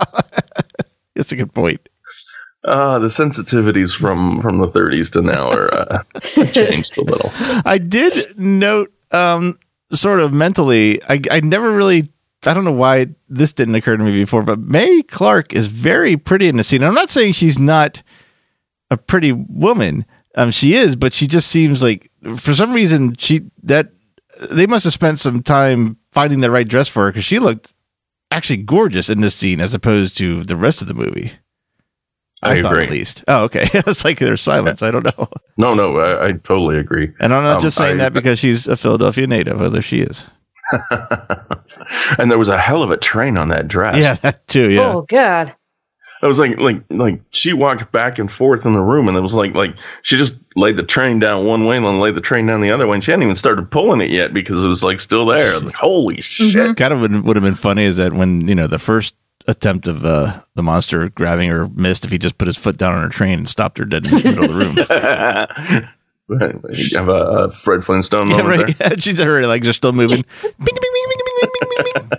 [1.14, 1.88] That's a good point.
[2.64, 6.02] Uh, the sensitivities from from the 30s to now are uh,
[6.52, 7.30] changed a little.
[7.64, 9.56] I did note, um,
[9.92, 12.08] sort of mentally, I, I never really,
[12.44, 16.16] I don't know why this didn't occur to me before, but Mae Clarke is very
[16.16, 16.82] pretty in the scene.
[16.82, 18.02] I'm not saying she's not
[18.90, 20.04] a pretty woman.
[20.34, 23.92] Um, she is, but she just seems like, for some reason, she, that,
[24.50, 27.72] they must have spent some time finding the right dress for her because she looked
[28.30, 31.32] actually gorgeous in this scene as opposed to the rest of the movie.
[32.42, 32.84] I thought agree.
[32.84, 33.24] At least.
[33.28, 33.66] Oh, okay.
[33.72, 34.82] it's like there's silence.
[34.82, 35.28] I don't know.
[35.56, 37.12] No, no, I, I totally agree.
[37.18, 40.00] And I'm not Um, just saying I- that because she's a Philadelphia native, although she
[40.02, 40.26] is.
[42.18, 43.96] and there was a hell of a train on that dress.
[43.98, 44.70] Yeah, that too.
[44.70, 44.92] Yeah.
[44.92, 45.54] Oh God.
[46.22, 49.20] It was like like like she walked back and forth in the room, and it
[49.20, 52.20] was like like she just laid the train down one way and then laid the
[52.20, 54.68] train down the other way, and she hadn't even started pulling it yet because it
[54.68, 55.58] was like still there.
[55.60, 56.76] Like, holy shit!
[56.76, 59.14] Kind of would, would have been funny is that when you know the first
[59.46, 62.94] attempt of uh, the monster grabbing her missed if he just put his foot down
[62.94, 65.88] on her train and stopped her dead in the middle of the room.
[66.28, 68.76] You have a, a Fred Flintstone yeah, right.
[68.78, 68.88] there.
[68.90, 70.24] Yeah, she's her legs are still moving.
[70.42, 72.18] Bing, bing, bing, bing, bing, bing, bing, bing.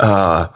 [0.00, 0.48] Uh,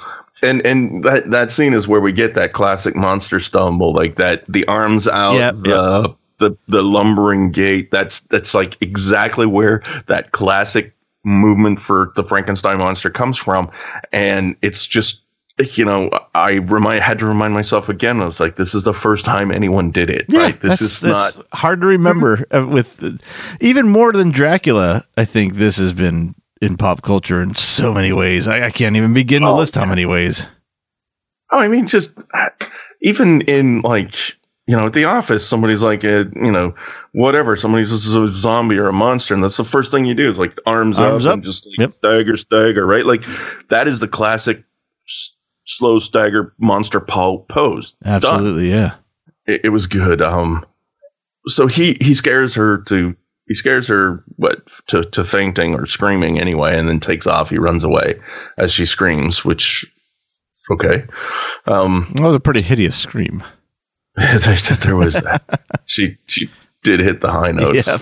[0.42, 4.44] and and that that scene is where we get that classic monster stumble, like that
[4.46, 7.90] the arms out, Yep, the, the the lumbering gait.
[7.90, 10.94] That's that's like exactly where that classic
[11.24, 13.70] movement for the Frankenstein monster comes from,
[14.12, 15.22] and it's just.
[15.74, 18.22] You know, I remind had to remind myself again.
[18.22, 20.60] I was like, "This is the first time anyone did it, Yeah, right?
[20.60, 22.46] This is that's not hard to remember.
[22.54, 23.20] uh, With
[23.60, 28.12] even more than Dracula, I think this has been in pop culture in so many
[28.12, 28.46] ways.
[28.48, 30.46] I, I can't even begin to Oh, list how many ways.
[31.50, 32.18] Oh, I mean, just
[33.02, 34.14] even in like
[34.66, 36.74] you know, at the office, somebody's like, a, you know,
[37.12, 37.56] whatever.
[37.56, 40.38] Somebody's just a zombie or a monster, and that's the first thing you do is
[40.38, 41.34] like arms, Arms up, up.
[41.36, 41.92] and just like Yep.
[41.92, 43.06] stagger, stagger, right?
[43.06, 43.24] Like
[43.70, 44.62] that is the classic
[45.08, 45.34] s-
[45.64, 47.92] slow stagger monster po- pose.
[48.04, 48.12] Done.
[48.12, 48.96] Absolutely, yeah.
[49.46, 50.20] It, it was good.
[50.20, 50.66] Um,
[51.46, 53.16] so he he scares her to
[53.48, 57.50] he scares her what to to fainting or screaming anyway, and then takes off.
[57.50, 58.20] He runs away
[58.58, 59.84] as she screams, which
[60.70, 61.04] okay.
[61.66, 63.42] Um, That was a pretty hideous scream.
[64.16, 65.42] there was that.
[65.86, 66.50] she she
[66.82, 67.86] did hit the high notes.
[67.86, 68.00] Yep.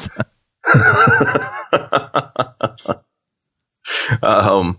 [4.23, 4.79] um,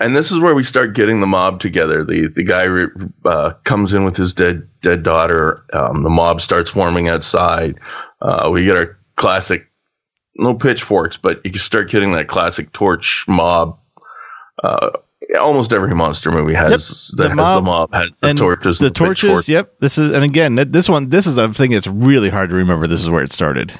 [0.00, 2.04] and this is where we start getting the mob together.
[2.04, 2.68] The the guy
[3.28, 5.64] uh, comes in with his dead dead daughter.
[5.72, 7.78] Um, the mob starts forming outside.
[8.20, 9.66] Uh, we get our classic,
[10.38, 13.78] no pitchforks, but you can start getting that classic torch mob.
[14.62, 14.90] Uh,
[15.40, 18.78] almost every monster movie has The that has mob the mob has the torches.
[18.78, 19.20] The and torches.
[19.22, 19.48] pitchforks.
[19.48, 19.74] Yep.
[19.80, 22.86] This is, and again, this one, this is a thing that's really hard to remember.
[22.86, 23.78] This is where it started.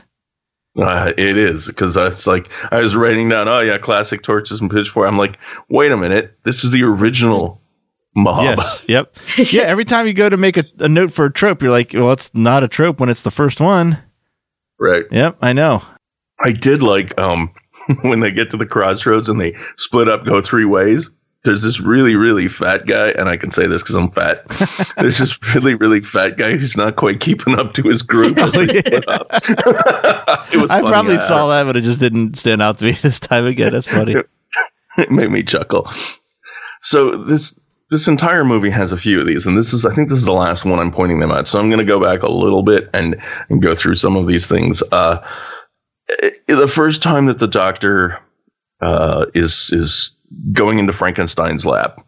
[0.77, 4.71] Uh, it is because it's like I was writing down, oh yeah, classic torches and
[4.71, 5.09] pitchfork.
[5.09, 5.39] I'm like,
[5.69, 7.61] wait a minute, this is the original
[8.15, 8.45] mob.
[8.45, 8.85] Yes.
[8.89, 9.17] Yep.
[9.53, 9.63] yeah.
[9.63, 12.13] Every time you go to make a, a note for a trope, you're like, well,
[12.13, 13.99] it's not a trope when it's the first one.
[14.79, 15.05] Right.
[15.11, 15.39] Yep.
[15.43, 15.83] I know.
[16.41, 17.51] I did like um
[18.03, 21.11] when they get to the crossroads and they split up, go three ways.
[21.45, 24.45] There's this really, really fat guy, and I can say this because I'm fat.
[24.99, 28.37] There's this really, really fat guy who's not quite keeping up to his group.
[28.39, 28.81] as Oh, they yeah.
[28.81, 29.27] split up.
[30.53, 33.21] it was I probably saw that, but it just didn't stand out to me this
[33.21, 33.73] time again.
[33.73, 34.17] That's funny.
[34.99, 35.89] it made me chuckle.
[36.81, 37.59] So this
[37.91, 40.25] this entire movie has a few of these, and this is I think this is
[40.27, 41.47] the last one I'm pointing them out.
[41.49, 43.17] So I'm going to go back a little bit and
[43.49, 44.83] and go through some of these things.
[44.93, 45.19] Uh,
[46.47, 48.19] the first time that the doctor
[48.81, 50.15] uh, is is
[50.53, 52.03] going into Frankenstein's lab,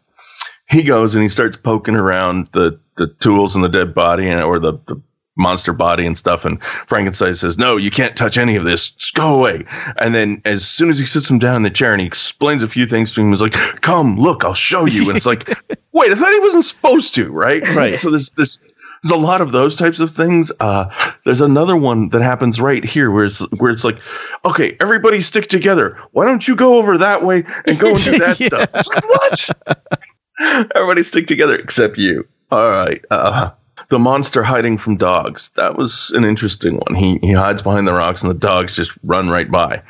[0.68, 4.42] he goes and he starts poking around the the tools and the dead body and
[4.42, 5.00] or the, the
[5.36, 6.44] monster body and stuff.
[6.44, 8.90] And Frankenstein says, "No, you can't touch any of this.
[8.90, 9.64] Just go away."
[9.96, 12.62] And then as soon as he sits him down in the chair and he explains
[12.62, 15.48] a few things to him, he's like, "Come, look, I'll show you." And it's like,
[15.92, 17.96] "Wait, I thought he wasn't supposed to, right?" Right.
[17.96, 18.60] So there's there's
[19.02, 20.52] there's a lot of those types of things.
[20.60, 20.86] Uh,
[21.24, 23.98] there's another one that happens right here where it's where it's like,
[24.44, 25.98] okay, everybody stick together.
[26.12, 28.46] Why don't you go over that way and go and do that Yeah.
[28.46, 28.68] stuff?
[28.74, 30.70] It's like, what?
[30.74, 32.26] everybody stick together except you.
[32.50, 33.04] All right.
[33.10, 33.50] Uh,
[33.88, 35.50] the monster hiding from dogs.
[35.56, 36.94] That was an interesting one.
[36.94, 39.82] He he hides behind the rocks and the dogs just run right by.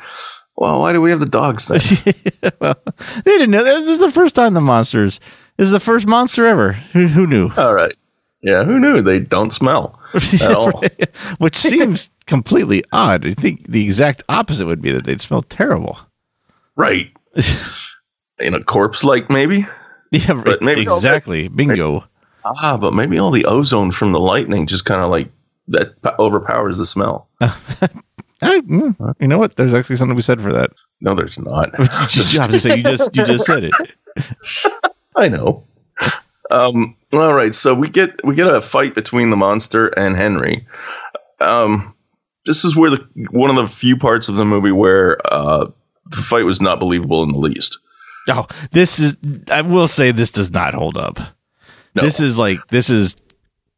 [0.55, 1.81] Well, why do we have the dogs then?
[2.61, 3.63] well, they didn't know.
[3.63, 5.19] This is the first time the monsters.
[5.57, 6.73] This is the first monster ever.
[6.93, 7.49] Who, who knew?
[7.57, 7.93] all right.
[8.43, 9.01] Yeah, who knew?
[9.01, 10.81] They don't smell at all.
[11.37, 13.25] Which seems completely odd.
[13.25, 15.99] I think the exact opposite would be that they'd smell terrible.
[16.75, 17.11] Right.
[18.39, 19.65] In a corpse like maybe?
[20.11, 21.47] Yeah, But maybe- exactly.
[21.47, 22.03] Bingo.
[22.43, 25.29] Ah, but maybe all the ozone from the lightning just kind of like
[25.67, 27.29] that overpowers the smell.
[27.39, 27.49] I,
[28.61, 29.55] mm, you know what?
[29.55, 30.71] There's actually something to be said for that.
[31.01, 31.69] No, there's not.
[31.77, 33.73] You just, I gonna say, you just you just said it.
[35.15, 35.63] I know.
[36.51, 40.67] Um, all right, so we get we get a fight between the monster and Henry.
[41.39, 41.95] Um,
[42.45, 45.69] this is where the one of the few parts of the movie where uh,
[46.05, 47.77] the fight was not believable in the least.
[48.29, 49.17] Oh, this is.
[49.49, 51.17] I will say this does not hold up.
[51.95, 52.03] No.
[52.03, 53.15] This is like this is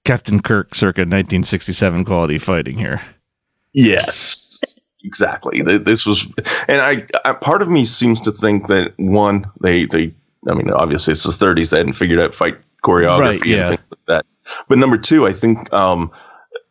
[0.05, 3.01] Captain Kirk circa 1967 quality fighting here.
[3.73, 4.61] Yes,
[5.03, 5.61] exactly.
[5.61, 6.27] This was,
[6.67, 10.13] and I, I part of me seems to think that one, they they,
[10.49, 13.89] I mean, obviously it's the 30s, they hadn't figured out fight choreography Right, and things
[13.91, 14.25] like that.
[14.67, 16.11] But number two, I think um,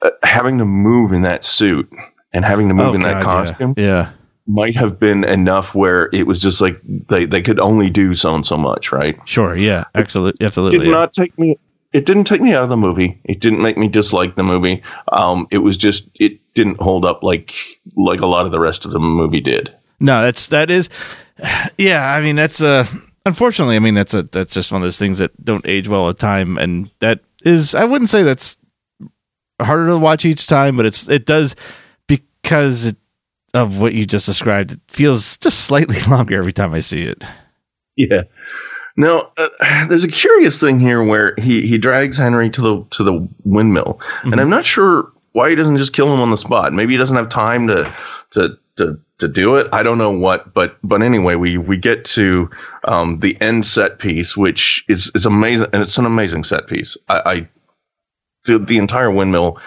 [0.02, 1.90] uh, having to move in that suit
[2.32, 3.84] and having to move Oh, in that costume Yeah.
[3.86, 4.10] yeah.
[4.46, 8.34] might have been enough where it was just like they, they could only do so
[8.34, 9.18] and so much, right?
[9.26, 9.56] Sure.
[9.56, 9.84] Yeah.
[9.94, 10.44] Absolutely.
[10.44, 10.78] Absolutely.
[10.78, 10.92] did yeah.
[10.92, 11.56] not take me
[11.92, 14.82] it didn't take me out of the movie it didn't make me dislike the movie
[15.12, 17.54] um it was just it didn't hold up like
[17.96, 19.70] like a lot of the rest of the movie did
[20.00, 20.88] No, that's that is,
[21.78, 22.14] yeah.
[22.14, 22.86] I mean, that's uh,
[23.26, 26.06] unfortunately, I mean, that's a that's just one of those things that don't age well
[26.06, 28.56] with time, and that is, I wouldn't say that's
[29.60, 31.54] harder to watch each time, but it's it does
[32.06, 32.96] because it,
[33.54, 34.72] of what you just described.
[34.72, 37.22] It feels just slightly longer every time I see it.
[37.96, 38.22] yeah
[38.96, 39.48] now uh,
[39.88, 44.00] there's a curious thing here where he he drags henry to the to the windmill
[44.24, 46.98] and i'm not sure why he doesn't just kill him on the spot maybe he
[46.98, 47.94] doesn't have time to
[48.30, 49.68] to to to do it.
[49.72, 52.50] I don't know what but but anyway we we get to
[52.84, 56.96] um the end set piece which is is amazing and it's an amazing set piece.
[57.08, 57.48] I i
[58.44, 59.58] the, the entire windmill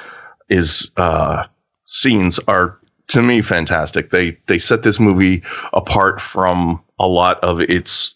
[0.50, 1.48] is uh
[1.88, 4.12] scenes are to me fantastic.
[4.12, 5.44] They they set this movie
[5.74, 8.16] apart from a lot of its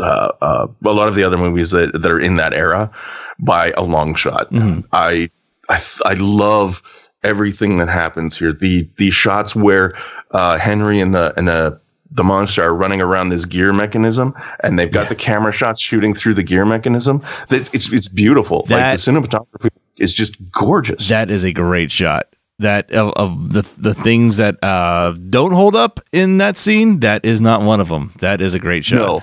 [0.00, 2.90] uh, uh, a lot of the other movies that, that are in that era
[3.38, 4.48] by a long shot.
[4.92, 5.30] I,
[5.68, 6.82] I I love
[7.24, 8.52] everything that happens here.
[8.52, 9.94] The the shots where
[10.30, 14.78] uh, Henry and the and the the monster are running around this gear mechanism, and
[14.78, 17.18] they've got the camera shots shooting through the gear mechanism.
[17.48, 18.64] That it's it's beautiful.
[18.66, 21.08] That- like the cinematography is just gorgeous.
[21.08, 22.26] That is a great shot.
[22.60, 27.24] That of, of the the things that uh, don't hold up in that scene, that
[27.24, 28.12] is not one of them.
[28.20, 28.96] That is a great shot.
[28.96, 29.22] No.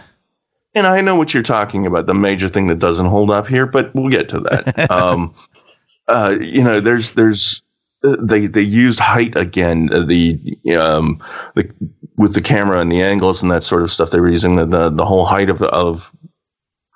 [0.74, 3.66] And I know what you're talking about, the major thing that doesn't hold up here,
[3.66, 4.90] but we'll get to that.
[4.92, 5.36] um,
[6.08, 7.62] uh, you know, there's, there's,
[8.04, 11.22] they, they used height again, uh, the, um,
[11.56, 11.72] the,
[12.18, 14.12] with the camera and the angles and that sort of stuff.
[14.12, 16.12] They were using the, the, the whole height of, the, of,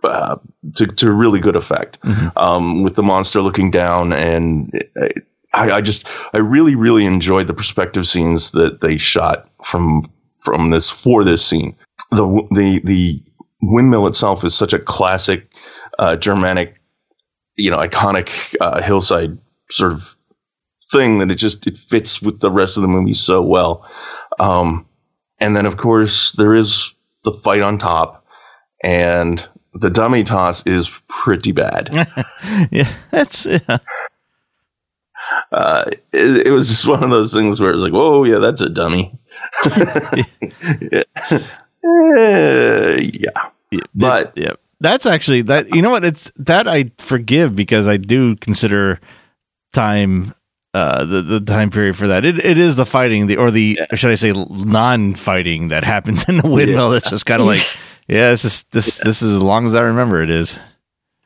[0.03, 0.38] uh,
[0.76, 1.97] to, to really good effect,
[2.38, 5.08] um, with the monster looking down and, uh,
[5.53, 10.03] I, I just, I really, really enjoyed the perspective scenes that they shot from,
[10.39, 11.78] from this, for this scene.
[12.12, 13.24] The, the, the,
[13.62, 15.51] windmill itself is such a classic
[15.99, 16.80] uh, Germanic,
[17.56, 19.38] you know, iconic uh, hillside
[19.70, 20.16] sort of
[20.92, 23.90] thing that it just it fits with the rest of the movie so well.
[24.40, 24.86] Um,
[25.40, 28.26] and then of course there is the fight on top,
[28.84, 31.90] and the dummy toss is pretty bad.
[32.72, 33.78] Yeah, that's yeah.
[35.52, 38.38] uh, it, it was just one of those things where it was like, "Whoa, yeah,
[38.38, 39.18] that's a dummy."
[40.92, 41.04] yeah.
[41.84, 43.82] Uh, yeah.
[43.94, 45.74] But- yeah, that's actually that.
[45.74, 46.06] You know what?
[46.06, 49.00] It's that I forgive because I do consider
[49.74, 50.34] time.
[50.76, 53.80] Uh, the the time period for that it, it is the fighting the or the
[53.94, 56.92] or should I say non fighting that happens in the windmill.
[56.92, 57.62] It's just kind of like
[58.10, 60.60] yeah, this is this this is as long as I remember it is.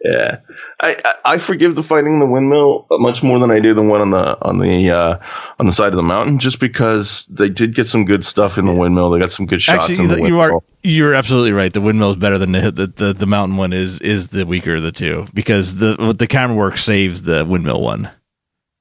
[0.06, 0.38] Yeah,
[0.82, 4.02] I, I forgive the fighting in the windmill much more than I do the one
[4.02, 5.18] on the on the uh,
[5.60, 8.68] on the side of the mountain, just because they did get some good stuff in
[8.68, 9.10] the windmill.
[9.10, 11.74] They got some good shots Actually, in the you are you're absolutely right.
[11.74, 14.76] The windmill is better than the, the the the mountain one is is the weaker
[14.76, 18.12] of the two because the the camera work saves the windmill one.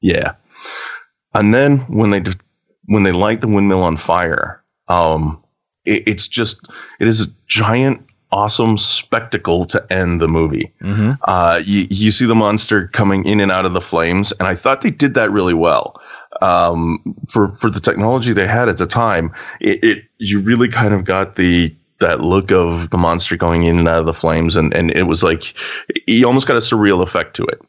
[0.02, 0.34] Yeah,
[1.38, 2.38] and then when they just
[2.86, 5.42] when they light the windmill on fire, um,
[5.84, 6.68] it, it's just
[7.00, 10.72] it is a giant, awesome spectacle to end the movie.
[10.82, 11.12] Mm-hmm.
[11.24, 14.54] Uh, you, you see the monster coming in and out of the flames, and I
[14.54, 16.00] thought they did that really well.
[16.42, 20.92] Um, for for the technology they had at the time, it, it you really kind
[20.92, 24.56] of got the that look of the monster going in and out of the flames,
[24.56, 25.54] and and it was like
[26.06, 27.60] you almost got a surreal effect to it.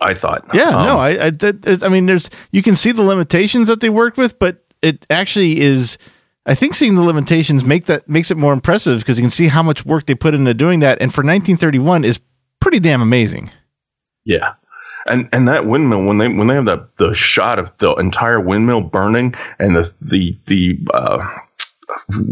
[0.00, 3.02] I thought, Yeah, Um, no, I, I, that, I mean, there's you can see the
[3.02, 5.98] limitations that they worked with, but it actually is
[6.46, 9.48] I think seeing the limitations make that makes it more impressive because you can see
[9.48, 12.20] how much work they put into doing that, and for 1931 is
[12.60, 13.50] pretty damn amazing.
[14.24, 14.54] Yeah.
[15.08, 18.40] And and that windmill when they when they have that the shot of the entire
[18.40, 21.28] windmill burning and the the the uh,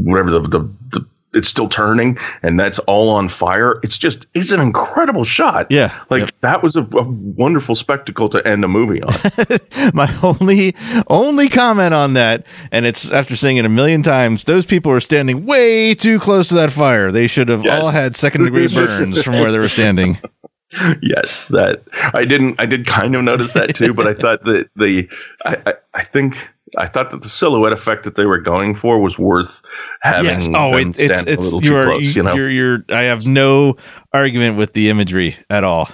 [0.05, 0.59] whatever the, the,
[0.91, 3.79] the it's still turning and that's all on fire.
[3.83, 5.67] It's just it's an incredible shot.
[5.71, 5.93] Yeah.
[6.11, 6.31] Like Yep.
[6.41, 9.15] that was a, a wonderful spectacle to end a movie on.
[9.95, 10.75] My only
[11.09, 15.01] only comment on that, and it's after seeing it a million times, those people are
[15.01, 17.11] standing way too close to that fire.
[17.13, 17.85] They should have Yes.
[17.85, 20.19] all had second degree burns from where they were standing.
[21.03, 21.83] yes, that
[22.15, 22.59] I didn't.
[22.61, 25.09] I did kind of notice that too, but I thought that the
[25.45, 28.99] I, I, I think I thought that the silhouette effect that they were going for
[29.01, 29.63] was worth
[30.01, 30.27] having.
[30.27, 30.49] yes.
[30.53, 32.15] Oh, it, it's it's little too you're, close.
[32.15, 32.85] You know, you're you're.
[32.89, 33.77] I have no
[34.13, 35.89] argument with the imagery at all.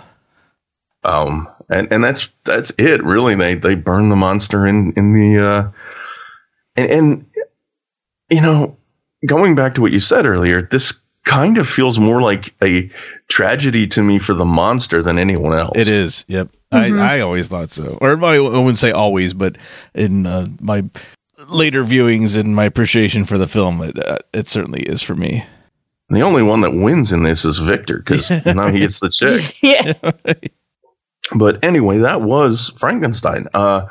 [1.04, 3.02] um, and and that's that's it.
[3.04, 5.70] Really, they they burn the monster in in the uh,
[6.76, 7.26] and and
[8.30, 8.76] you know,
[9.26, 12.88] going back to what you said earlier, this kind of feels more like a
[13.28, 15.76] tragedy to me for the monster than anyone else.
[15.76, 16.24] It is.
[16.28, 16.50] Yep.
[16.72, 17.98] I, I always thought so.
[18.00, 19.56] Or I wouldn't say always, but
[19.94, 20.84] in uh, my
[21.48, 25.44] later viewings and my appreciation for the film, it, uh, it certainly is for me.
[26.10, 29.56] The only one that wins in this is Victor because now he gets the chick.
[29.62, 29.94] yeah.
[31.38, 33.46] But anyway, that was Frankenstein.
[33.54, 33.86] Uh,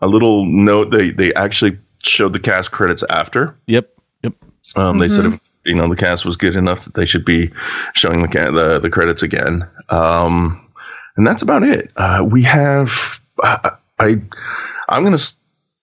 [0.00, 3.56] a little note: they they actually showed the cast credits after.
[3.66, 3.90] Yep.
[4.22, 4.34] Yep.
[4.76, 7.50] Um, They said if you know the cast was good enough that they should be
[7.94, 9.68] showing the ca- the, the credits again.
[9.88, 10.64] Um,
[11.20, 11.90] and that's about it.
[11.96, 14.22] Uh, we have I, I
[14.88, 15.18] I'm gonna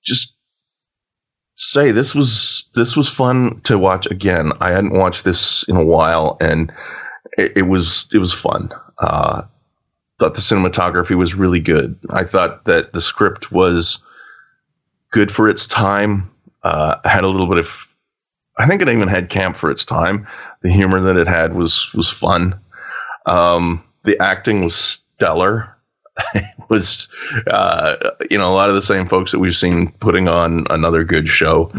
[0.03, 0.33] just
[1.57, 4.51] say this was this was fun to watch again.
[4.61, 6.73] I hadn't watched this in a while, and
[7.37, 8.71] it, it was it was fun.
[8.97, 9.43] Uh,
[10.17, 11.99] thought the cinematography was really good.
[12.09, 14.03] I thought that the script was
[15.11, 16.31] good for its time.
[16.63, 17.95] Uh, had a little bit of,
[18.57, 20.27] I think it even had camp for its time.
[20.63, 22.59] The humor that it had was was fun.
[23.27, 25.73] Um, the acting was stellar.
[26.35, 27.07] it was,
[27.47, 27.95] uh,
[28.31, 31.27] you know, a lot of the same folks that we've seen putting on another good
[31.27, 31.71] show.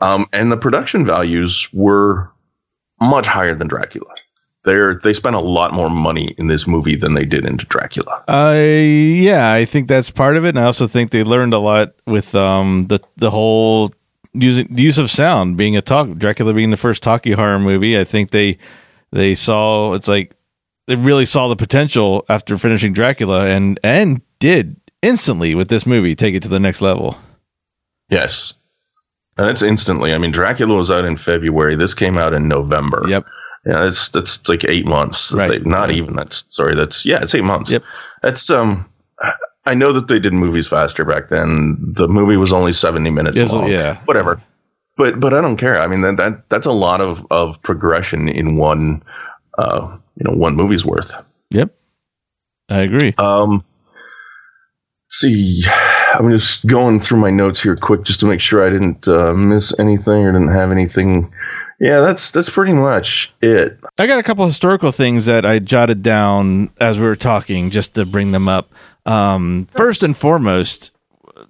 [0.00, 2.30] Um, and the production values were
[3.00, 4.12] much higher than Dracula.
[4.64, 8.24] They're they spent a lot more money in this movie than they did into Dracula.
[8.26, 11.58] Uh, yeah, I think that's part of it, and I also think they learned a
[11.58, 13.94] lot with um the the whole
[14.32, 17.96] using the use of sound being a talk Dracula being the first talkie horror movie.
[17.96, 18.58] I think they
[19.12, 20.35] they saw it's like
[20.86, 26.14] they really saw the potential after finishing Dracula and and did instantly with this movie
[26.14, 27.18] take it to the next level.
[28.10, 28.54] Yes.
[29.38, 30.14] And it's instantly.
[30.14, 31.76] I mean, Dracula was out in February.
[31.76, 33.04] This came out in November.
[33.06, 33.26] Yep.
[33.66, 35.32] Yeah, that's that's like eight months.
[35.32, 35.50] Right.
[35.62, 36.14] they- not even.
[36.14, 36.74] That's sorry.
[36.74, 37.20] That's yeah.
[37.22, 37.70] It's eight months.
[37.70, 37.82] Yep.
[38.22, 38.88] That's um.
[39.68, 41.76] I know that they did movies faster back then.
[41.80, 43.68] The movie was only seventy minutes Yes, long.
[43.68, 43.96] yeah.
[44.04, 44.40] Whatever.
[44.96, 45.80] But but I don't care.
[45.82, 49.02] I mean that, that that's a lot of of progression in one.
[49.58, 51.12] Uh, you know, one movie's worth.
[51.50, 51.74] Yep.
[52.68, 53.14] I agree.
[53.18, 53.64] Um,
[55.04, 55.62] let's see,
[56.14, 59.34] I'm just going through my notes here quick just to make sure I didn't uh,
[59.34, 61.32] miss anything or didn't have anything.
[61.78, 63.78] Yeah, that's that's pretty much it.
[63.98, 67.94] I got a couple historical things that I jotted down as we were talking just
[67.94, 68.72] to bring them up.
[69.04, 70.90] Um, first and foremost,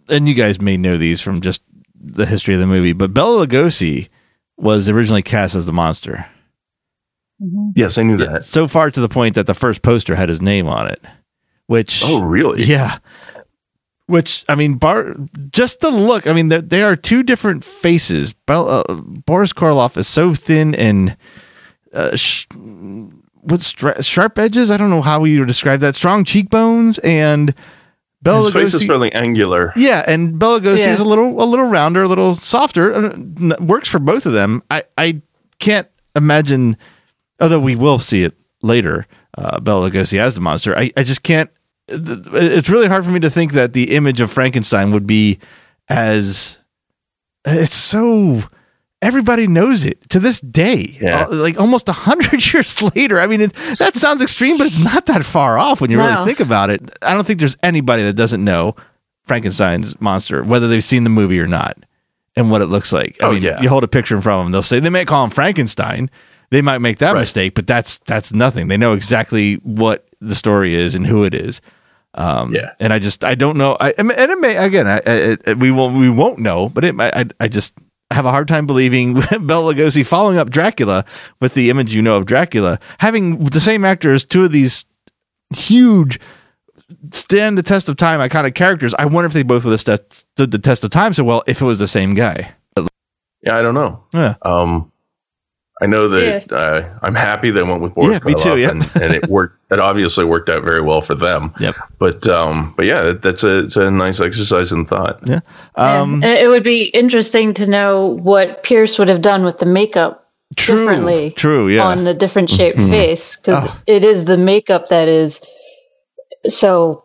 [0.08, 1.62] and you guys may know these from just
[1.94, 4.08] the history of the movie, but Bela Lugosi
[4.56, 6.26] was originally cast as the monster.
[7.74, 8.44] Yes, I knew that.
[8.44, 11.02] So far to the point that the first poster had his name on it,
[11.66, 12.62] which Oh, really?
[12.64, 12.98] yeah.
[14.06, 15.16] Which I mean, Bar
[15.50, 16.26] just the look.
[16.28, 18.32] I mean, they they are two different faces.
[18.34, 21.16] Bel, uh, Boris Karloff is so thin and
[21.92, 24.70] uh, sh- with stra- sharp edges.
[24.70, 25.96] I don't know how you would describe that.
[25.96, 27.52] Strong cheekbones and
[28.22, 29.72] Bela His face is fairly angular.
[29.74, 30.92] Yeah, and Bela Lugosi Yeah.
[30.92, 32.94] is a little a little rounder, a little softer.
[32.94, 34.62] Uh, Works for both of them.
[34.70, 35.20] I I
[35.58, 36.76] can't imagine,
[37.40, 39.06] although we will see it later.
[39.38, 40.76] Uh, Bela Lugosi as the monster.
[40.76, 41.50] I I just can't.
[41.88, 45.38] It's really hard for me to think that the image of Frankenstein would be
[45.88, 46.58] as.
[47.44, 48.42] It's so.
[49.02, 50.96] Everybody knows it to this day.
[51.00, 51.26] Yeah.
[51.26, 53.20] Uh, like almost a hundred years later.
[53.20, 56.06] I mean, it, that sounds extreme, but it's not that far off when you No.
[56.08, 56.90] really think about it.
[57.02, 58.74] I don't think there's anybody that doesn't know
[59.24, 61.76] Frankenstein's monster, whether they've seen the movie or not,
[62.36, 63.18] and what it looks like.
[63.22, 63.60] I Oh, mean, yeah.
[63.60, 66.10] you hold a picture in front of them, they'll say they may call him Frankenstein.
[66.50, 67.20] They might make that Right.
[67.20, 68.68] mistake, but that's that's nothing.
[68.68, 71.60] They know exactly what the story is and who it is.
[72.14, 72.70] Um, Yeah.
[72.80, 73.76] and I just I don't know.
[73.80, 77.26] I and it may again I, I, we won't we won't know, but it I
[77.40, 77.74] I- just
[78.12, 81.04] have a hard time believing Bela Lugosi following up Dracula
[81.40, 84.84] with the image you know of Dracula, having the same actor as two of these
[85.54, 86.20] huge
[87.12, 88.94] stand the test of time iconic characters.
[88.94, 91.42] I wonder if they both would have st- stood the test of time so well
[91.48, 92.52] if it was the same guy.
[93.42, 94.04] Yeah, I don't know.
[94.14, 94.34] Yeah.
[94.42, 94.90] Um,
[95.82, 98.70] I know that uh, I'm happy they went with Boris Yeah, me too, yeah.
[98.70, 99.58] and, and it worked.
[99.70, 101.52] It obviously worked out very well for them.
[101.60, 101.74] Yep.
[101.98, 105.20] But um, but yeah, that, that's a it's a nice exercise in thought.
[105.26, 105.40] Yeah.
[105.74, 109.66] Um, and it would be interesting to know what Pierce would have done with the
[109.66, 110.76] makeup true.
[110.78, 111.68] differently True.
[111.68, 111.84] Yeah.
[111.86, 112.88] on the different shaped Mhm.
[112.90, 113.80] face because Oh.
[113.86, 115.42] it is the makeup that is
[116.46, 117.04] so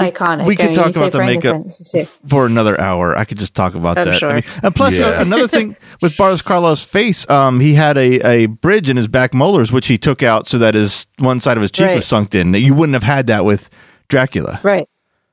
[0.00, 0.46] iconic.
[0.46, 3.16] we could I mean, talk you about the makeup it's for another hour.
[3.16, 4.14] I could just talk about I'm that.
[4.14, 4.30] sure.
[4.30, 5.06] I mean, and plus, Yeah.
[5.06, 9.08] uh, another thing with Boris Karloff's face, um, he had a, a bridge in his
[9.08, 11.96] back molars, which he took out so that his one side of his cheek Right.
[11.96, 12.54] was sunk in.
[12.54, 13.70] You wouldn't have had that with
[14.08, 14.60] Dracula.
[14.62, 14.88] Right.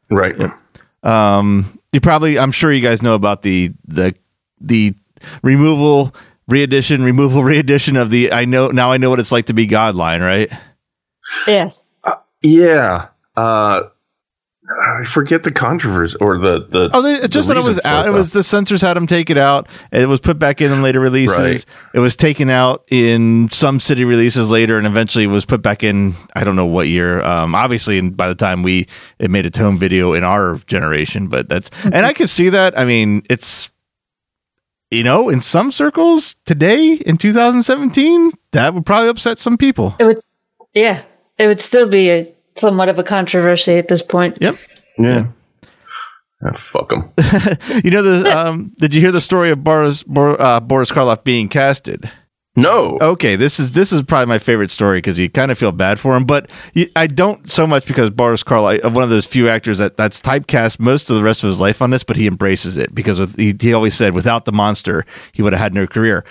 [0.09, 0.35] Right.
[1.03, 4.13] Um, you probably, I'm sure you guys know about the the
[4.59, 4.93] the
[5.43, 6.13] removal,
[6.47, 8.31] reedition, removal, reedition of the.
[8.33, 8.91] I know now.
[8.91, 10.51] I know what it's like to be God line, right?
[11.47, 11.85] Yes.
[12.41, 13.07] Yeah.
[13.35, 13.83] Uh,
[14.69, 16.89] I forget the controversy or the the.
[16.93, 18.05] Oh, they, just the that it was out.
[18.05, 18.17] It though.
[18.17, 19.67] was the censors had them take it out.
[19.91, 21.39] It was put back in in later releases.
[21.39, 21.65] Right.
[21.93, 26.15] It was taken out in some city releases later, and eventually was put back in.
[26.35, 27.21] I don't know what year.
[27.21, 28.87] Um, obviously, and by the time we
[29.19, 32.77] it made a home video in our generation, but that's and I can see that.
[32.77, 33.71] I mean, it's
[34.91, 39.95] you know, in some circles today in 2017, that would probably upset some people.
[39.99, 40.19] It would.
[40.73, 41.03] Yeah.
[41.37, 44.37] It would still be a somewhat of a controversy at this point.
[44.41, 44.57] Yep.
[44.97, 45.27] yeah.
[46.43, 47.09] Ah, fuck them.
[47.83, 51.23] You know the um, did you hear the story of Boris Bor, uh, Boris Karloff
[51.23, 52.09] being casted?
[52.57, 52.97] No.
[52.99, 55.99] okay this is this is probably my favorite story because you kind of feel bad
[55.99, 59.47] for him but you, i don't so much because boris karloff one of those few
[59.47, 62.25] actors that that's typecast most of the rest of his life on this but he
[62.25, 65.75] embraces it because with, he, he always said without the monster he would have had
[65.75, 66.25] no career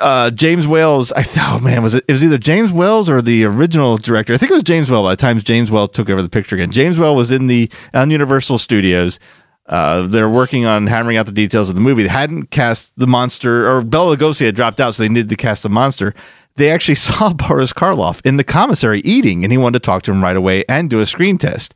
[0.00, 2.04] uh, James Wales, I oh man, was it?
[2.08, 4.34] It was either James Wells or the original director.
[4.34, 5.02] I think it was James Whale.
[5.02, 7.70] By the time James Whale took over the picture again, James Whale was in the
[7.94, 9.18] on Universal Studios.
[9.66, 12.02] Uh, they're working on hammering out the details of the movie.
[12.02, 15.36] They hadn't cast the monster, or Bela Lugosi had dropped out, so they needed to
[15.36, 16.14] cast the monster.
[16.56, 20.10] They actually saw Boris Karloff in the commissary eating, and he wanted to talk to
[20.10, 21.74] him right away and do a screen test.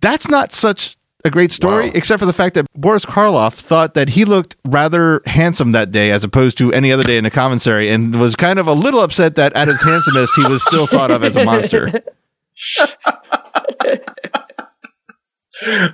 [0.00, 1.92] That's not such a great story, Wow.
[1.94, 6.10] except for the fact that Boris Karloff thought that he looked rather handsome that day
[6.12, 9.00] as opposed to any other day in the commissary and was kind of a little
[9.00, 12.02] upset that at his handsomest he was still thought of as a monster.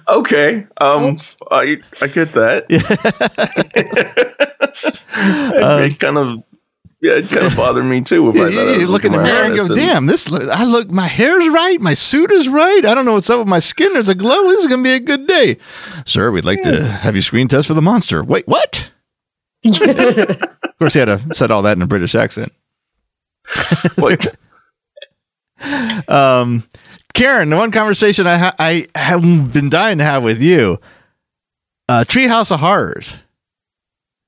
[0.08, 0.66] Okay.
[0.78, 1.16] Um.
[1.50, 2.66] I I get that.
[5.16, 6.42] it kind of
[7.04, 8.30] yeah, it kind of bothered me too.
[8.30, 10.30] If I You, thought I you look in the mirror and go, honest "Damn, this
[10.30, 12.84] look, I look my hair's right, my suit is right.
[12.84, 13.92] I don't know what's up with my skin.
[13.92, 14.44] There's a glow.
[14.48, 15.58] This is going to be a good day,
[16.06, 16.30] sir.
[16.30, 18.24] We'd like to have you screen test for the monster.
[18.24, 18.90] Wait, what?
[19.64, 22.52] of course, he had to said all that in a British accent.
[26.08, 26.64] Um,
[27.14, 30.78] Karen, the one conversation I ha- I have been dying to have with you,
[31.88, 33.16] uh, Treehouse of Horrors.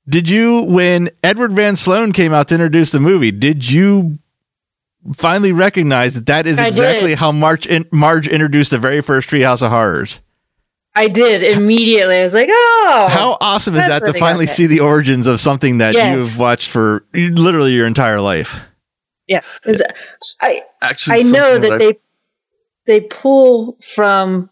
[0.08, 4.18] Did you, when Edward Van Sloan came out to introduce the movie, did you
[5.14, 7.18] finally recognize that that is I exactly did.
[7.18, 10.20] how March in- Marge introduced the very first Treehouse of Horrors?
[10.94, 12.18] I did immediately.
[12.20, 13.06] I was like, oh.
[13.10, 16.16] How awesome is that to finally see the origins of something that Yes.
[16.16, 18.60] you've watched for literally your entire life?
[19.26, 19.58] Yes.
[19.58, 19.82] 'Cause
[20.40, 21.98] I, actually, I know something that they
[22.86, 24.48] they pull from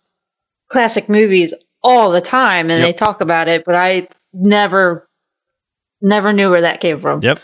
[0.68, 2.88] classic movies all the time and Yep.
[2.88, 5.08] they talk about it, but I never
[6.04, 7.20] never knew where that came from.
[7.22, 7.40] Yep.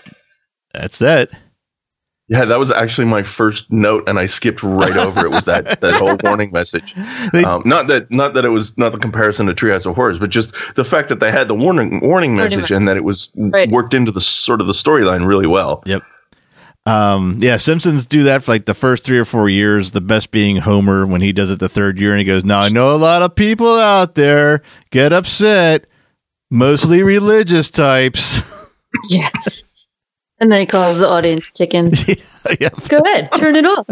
[0.74, 1.30] That's that.
[2.28, 5.30] Yeah, that was actually my first note, and I skipped right over it.
[5.32, 6.94] Was that that whole warning message?
[7.32, 10.20] They- Um, not that not that it was not the comparison to Treehouse of Horrors,
[10.20, 12.70] but just the fact that they had the warning warning message message.
[12.76, 13.68] and that it was Right.
[13.68, 15.82] worked into the sort of the storyline really well.
[15.86, 16.04] Yep.
[16.86, 19.90] Um, yeah, Simpsons do that for like the first three or four years.
[19.90, 22.60] The best being Homer when he does it the third year, and he goes, "Now
[22.60, 25.84] I know a lot of people out there get upset,
[26.50, 28.42] mostly religious types."
[29.08, 29.28] Yeah.
[30.40, 32.08] And then he calls the audience chickens.
[32.60, 32.70] yeah.
[32.88, 33.86] Go ahead, turn it off.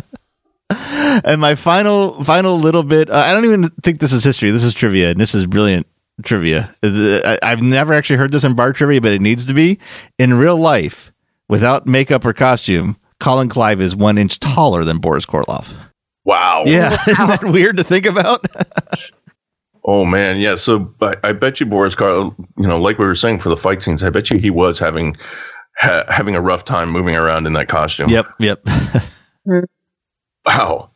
[1.25, 3.09] And my final, final little bit.
[3.11, 4.51] Uh, I don't even think this is history.
[4.51, 5.87] This is trivia, and this is brilliant
[6.25, 6.75] trivia.
[6.83, 9.79] Uh, I- I've never actually heard this in bar trivia, but it needs to be
[10.19, 11.13] in real life,
[11.49, 12.97] without makeup or costume.
[13.21, 15.73] Colin Clive is one inch taller than Boris Karloff.
[16.25, 16.65] Wow.
[16.67, 18.45] Yeah, isn't that weird to think about?
[19.91, 20.57] Oh man, yeah.
[20.57, 23.57] So I, I bet you Boris Karloff, you know, like we were saying for the
[23.57, 25.17] fight scenes, I bet you he was having
[25.79, 28.11] ha- having a rough time moving around in that costume.
[28.11, 28.63] Yep, yep.
[30.45, 30.91] Wow.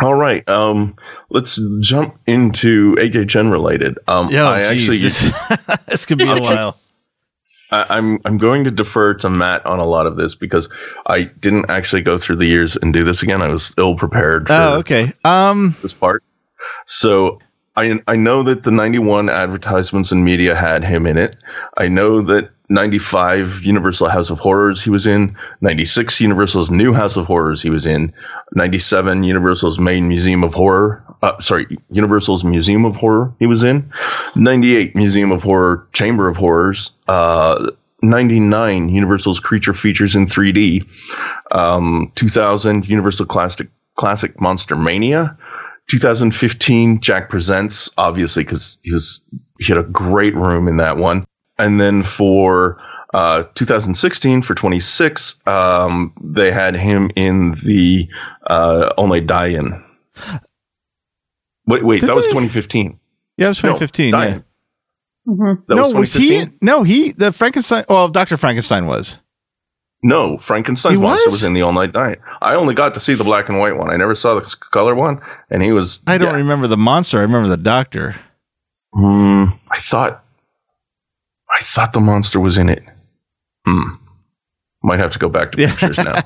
[0.00, 0.46] All right.
[0.48, 0.96] Um,
[1.30, 3.98] let's jump into HHN related.
[4.08, 6.74] Um, Yo, I geez, actually, this, this could be a while.
[7.70, 10.70] I, I'm I'm going to defer to Matt on a lot of this because
[11.06, 13.42] I didn't actually go through the years and do this again.
[13.42, 15.12] I was ill prepared Oh, okay.
[15.24, 16.22] Um, this part.
[16.86, 17.38] So
[17.78, 21.36] I I know that the 91 advertisements and media had him in it.
[21.76, 27.16] I know that 95 Universal House of Horrors he was in, 96 Universal's New House
[27.16, 28.12] of Horrors he was in,
[28.54, 33.88] 97 Universal's Main Museum of Horror, uh, sorry, Universal's Museum of Horror he was in,
[34.34, 37.70] 98 Museum of Horror Chamber of Horrors, uh,
[38.02, 40.84] 99 Universal's Creature Features in 3D,
[41.52, 45.36] um, 2000 Universal Classic Classic Monster Mania,
[45.88, 49.22] 2015 Jack Presents, obviously because he was
[49.58, 51.24] he had a great room in that one
[51.58, 52.80] and then for
[53.14, 58.08] uh, 2016 for 26, um, they had him in the
[58.46, 59.84] uh, Only Dying.
[61.66, 62.30] Wait, wait, Did that was they?
[62.30, 62.98] 2015.
[63.36, 64.10] Yeah, it was 2015.
[64.10, 64.24] No, yeah.
[64.28, 64.44] Dying.
[65.26, 65.66] Mhm.
[65.66, 66.46] That no, was was he?
[66.62, 67.12] No, he.
[67.12, 67.84] The Frankenstein.
[67.88, 69.18] Well, Doctor Frankenstein was.
[70.02, 71.42] No, Frankenstein's monster was?
[71.42, 72.20] in the All Night Night.
[72.40, 73.90] I only got to see the black and white one.
[73.90, 75.20] I never saw the color one,
[75.50, 76.00] and he was.
[76.06, 76.36] I don't yeah.
[76.36, 77.18] remember the monster.
[77.18, 78.14] I remember the doctor.
[78.94, 80.24] Hmm, I thought,
[81.50, 82.84] I thought the monster was in it.
[83.66, 83.94] Hmm.
[84.84, 86.22] Might have to go back to pictures now.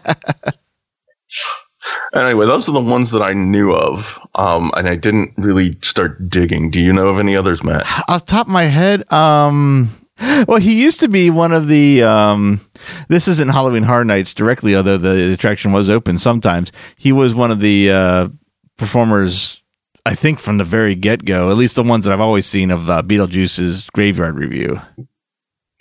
[2.14, 6.28] anyway, those are the ones that I knew of, um, and I didn't really start
[6.28, 6.70] digging.
[6.70, 7.86] Do you know of any others, Matt?
[8.06, 9.90] Off the top of my head, um,
[10.48, 12.02] well, he used to be one of the.
[12.02, 12.60] Um,
[13.08, 16.70] this isn't Halloween Horror Nights directly, although the attraction was open sometimes.
[16.96, 18.28] He was one of the uh,
[18.76, 19.62] performers,
[20.06, 21.50] I think, from the very get go.
[21.50, 24.80] At least the ones that I've always seen of uh, Beetlejuice's Graveyard Revue.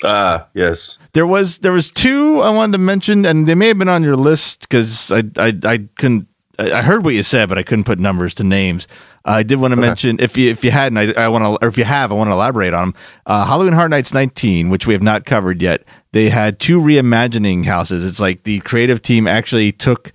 [0.03, 0.97] Ah, yes.
[1.13, 4.03] There was there was two I wanted to mention, and they may have been on
[4.03, 6.27] your list because I, I I couldn't.
[6.57, 8.87] I I heard what you said, but I couldn't put numbers to names.
[9.24, 11.69] I did want to mention if you if you hadn't, I, I want to, or
[11.69, 13.01] if you have, I want to elaborate on them.
[13.26, 15.84] Uh, Halloween Horror Nights 19, which we have not covered yet.
[16.11, 18.03] They had two reimagining houses.
[18.03, 20.11] It's like the creative team actually took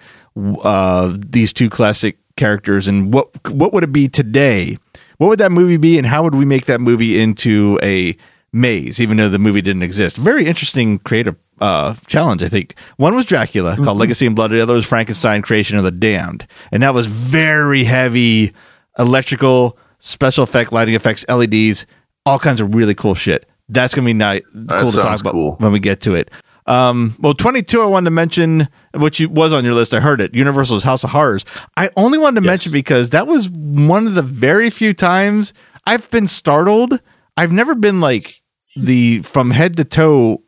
[0.62, 4.78] uh, these two classic characters and what what would it be today?
[5.18, 8.16] What would that movie be, and how would we make that movie into a
[8.52, 10.18] maze, even though the movie didn't exist?
[10.18, 12.78] Very interesting creative uh, challenge, I think.
[12.98, 14.50] One was Dracula, called Legacy in Blood.
[14.50, 18.52] The other was Frankenstein, Creation of the Damned, and that was very heavy
[18.98, 21.86] electrical, special effect, lighting effects, LEDs,
[22.24, 23.48] all kinds of really cool shit.
[23.68, 25.56] That's gonna be nice, cool to talk about cool.
[25.58, 26.30] when we get to it.
[26.66, 29.94] Um, well, 22, I wanted to mention, which was on your list.
[29.94, 30.34] I heard it.
[30.34, 31.44] Universal's House of Horrors.
[31.76, 32.50] I only wanted to Yes.
[32.50, 35.52] mention because that was one of the very few times
[35.86, 36.98] I've been startled.
[37.36, 38.42] I've never been like
[38.74, 40.42] the from head to toe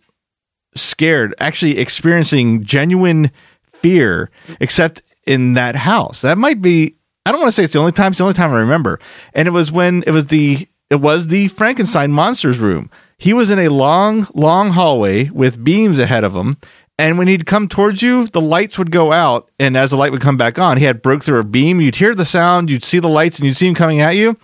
[0.75, 3.31] scared, actually experiencing genuine
[3.73, 4.31] fear,
[4.61, 6.23] except in that house.
[6.23, 6.97] That might be,
[7.29, 8.99] I don't want to say it's the only time, it's the only time I remember.
[9.35, 12.91] And it was when it was the, it was the Frankenstein monsters room.
[13.19, 16.57] He was in a long, long hallway with beams ahead of him.
[16.99, 19.51] And when he'd come towards you, the lights would go out.
[19.59, 21.83] And as the light would come back on, he had broke through a beam.
[21.83, 24.35] You'd hear the sound, you'd see the lights, and you'd see him coming at you.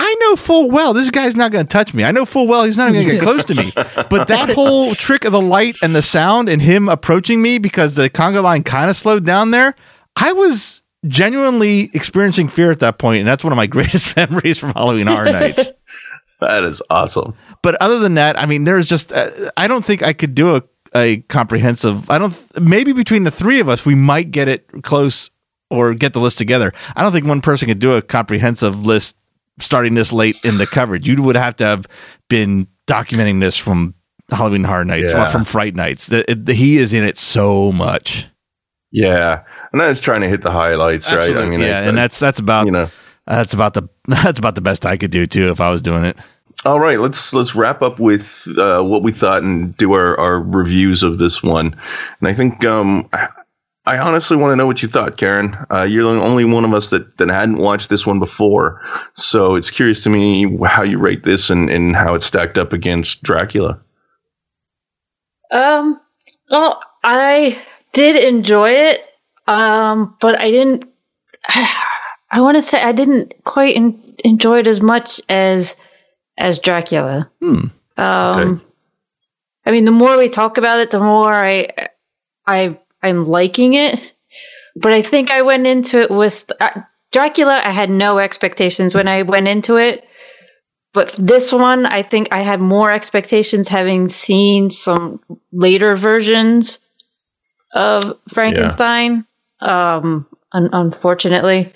[0.00, 2.02] I know full well this guy's not going to touch me.
[2.02, 3.70] I know full well he's not going to get close to me.
[3.76, 7.94] But that whole trick of the light and the sound and him approaching me because
[7.94, 9.76] the conga line kind of slowed down there,
[10.16, 14.58] I was genuinely experiencing fear at that point, and that's one of my greatest memories
[14.58, 15.70] from Halloween Horror Nights.
[16.40, 17.34] That is awesome.
[17.62, 20.56] but other than that, I mean, there's just uh, I don't think I could do
[20.56, 20.62] a
[20.94, 22.10] a comprehensive.
[22.10, 25.30] I don't maybe between the three of us we might get it close
[25.70, 26.72] or get the list together.
[26.96, 29.16] I don't think one person could do a comprehensive list
[29.60, 31.06] starting this late in the coverage.
[31.06, 31.86] You would have to have
[32.28, 33.94] been documenting this from
[34.30, 35.30] Halloween Horror Nights, Yeah.
[35.30, 36.06] from Fright Nights.
[36.08, 38.26] The, it- he is in it so much.
[38.92, 41.36] Yeah, and that's trying to hit the highlights, right?
[41.36, 42.90] I mean, yeah, I- and that's that's about you know.
[43.26, 46.04] that's about the that's about the best I could do too if I was doing
[46.04, 46.16] it.
[46.64, 50.40] All right, let's let's wrap up with uh, what we thought and do our, our
[50.40, 51.66] reviews of this one.
[52.20, 53.08] And I think um,
[53.86, 55.56] I honestly want to know what you thought, Karen.
[55.72, 58.82] Uh, you're the only one of us that, that hadn't watched this one before,
[59.14, 62.74] so it's curious to me how you rate this and, and how it stacked up
[62.74, 63.80] against Dracula.
[65.50, 65.98] Um,
[66.50, 67.58] well, I
[67.92, 69.00] did enjoy it,
[69.46, 70.84] um, but I didn't.
[72.32, 75.76] I want to say I didn't quite en- enjoy it as much as
[76.38, 77.30] as Dracula.
[77.40, 77.64] Hmm.
[77.96, 78.64] Um, Okay.
[79.66, 81.68] I mean, the more we talk about it, the more I
[82.46, 84.12] I I'm liking it.
[84.76, 87.60] But I think I went into it with uh, Dracula.
[87.64, 90.04] I had no expectations when I went into it.
[90.92, 95.20] But this one, I think I had more expectations having seen some
[95.52, 96.78] later versions
[97.72, 99.26] of Frankenstein.
[99.60, 101.72] Um, un- unfortunately,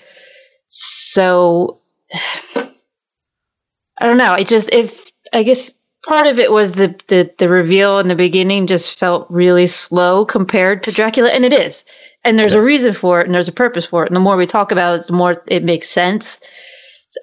[0.69, 1.79] so
[2.55, 4.33] I don't know.
[4.33, 5.75] I just if I guess
[6.05, 10.25] part of it was the, the the reveal in the beginning just felt really slow
[10.25, 11.85] compared to Dracula, and it is.
[12.23, 14.07] And there's a reason for it, and there's a purpose for it.
[14.09, 16.41] And the more we talk about it, the more it makes sense.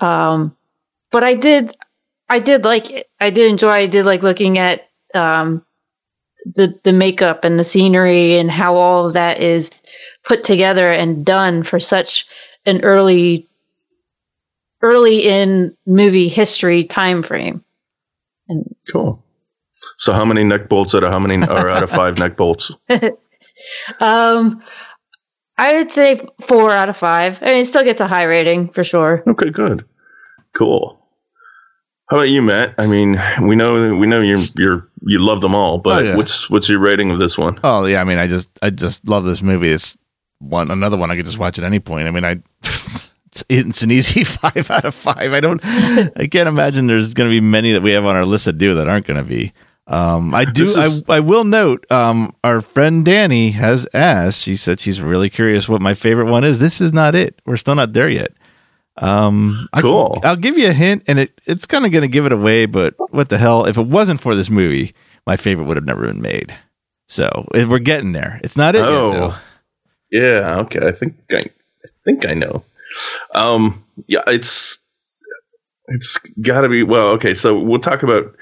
[0.01, 0.57] Um,
[1.11, 1.77] but I did,
[2.29, 3.11] I did like it.
[3.21, 3.71] I did enjoy.
[3.71, 5.65] I did like looking at um,
[6.45, 9.71] the the makeup and the scenery and how all of that is
[10.25, 12.27] put together and done for such
[12.67, 13.49] an early
[14.83, 17.65] early in movie history time frame.
[18.49, 19.23] And Cool.
[19.97, 22.73] So how many neck bolts out of how many are out of five neck bolts?
[24.01, 24.63] um,
[25.59, 27.39] I would say four out of five.
[27.43, 29.23] I mean, it still gets a high rating for sure.
[29.27, 29.85] Okay, good.
[30.55, 30.99] Cool.
[32.13, 32.75] How about you, Matt?
[32.77, 36.15] I mean, we know we know you're you're you love them all, but Oh, yeah.
[36.17, 37.59] what's what's your rating of this one?
[37.65, 39.71] Oh yeah, I mean, I just I just love this movie.
[39.73, 39.97] It's
[40.39, 42.07] one another one I could just watch at any point.
[42.07, 42.43] I mean, I
[43.33, 45.33] it's, it's an easy five out of five.
[45.33, 48.27] I don't I can't imagine there's going to be many that we have on our
[48.27, 49.55] list that do that aren't going to be.
[49.87, 50.65] Um, I do.
[50.65, 51.91] Is- I I will note.
[51.91, 54.43] Um, our friend Danny has asked.
[54.43, 56.61] She said she's really curious what my favorite one is.
[56.61, 57.41] This is not it.
[57.47, 58.33] We're still not there yet.
[58.97, 60.21] Um, I- Cool.
[60.23, 62.67] I'll give you a hint, and it it's kind of going to give it away.
[62.67, 63.65] But what the hell?
[63.65, 64.95] If it wasn't for this movie,
[65.27, 66.55] my favorite would have never been made.
[67.09, 68.41] So we're getting there.
[68.43, 69.13] It's not it yet, Oh.
[69.13, 69.35] though.
[70.11, 70.87] Yeah, okay.
[70.87, 71.37] I think I,
[71.85, 72.65] I think I know.
[73.35, 74.79] Um, yeah, it's
[75.89, 77.09] it's got to be well.
[77.09, 78.35] Okay, so we'll talk about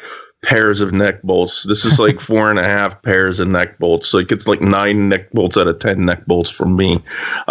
[0.42, 1.64] pairs of neck bolts.
[1.64, 4.08] This is like four and a half pairs of neck bolts.
[4.08, 7.02] So it gets like nine neck bolts out of ten neck bolts from me.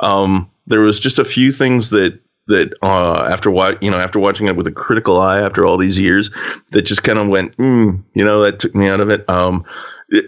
[0.04, 2.20] Um, there was just a few things that
[2.50, 5.78] that uh, after wa- you know after watching it with a critical eye after all
[5.78, 6.30] these years
[6.72, 9.28] that just kind of went mm, you know that took me out of it.
[9.30, 9.66] Um,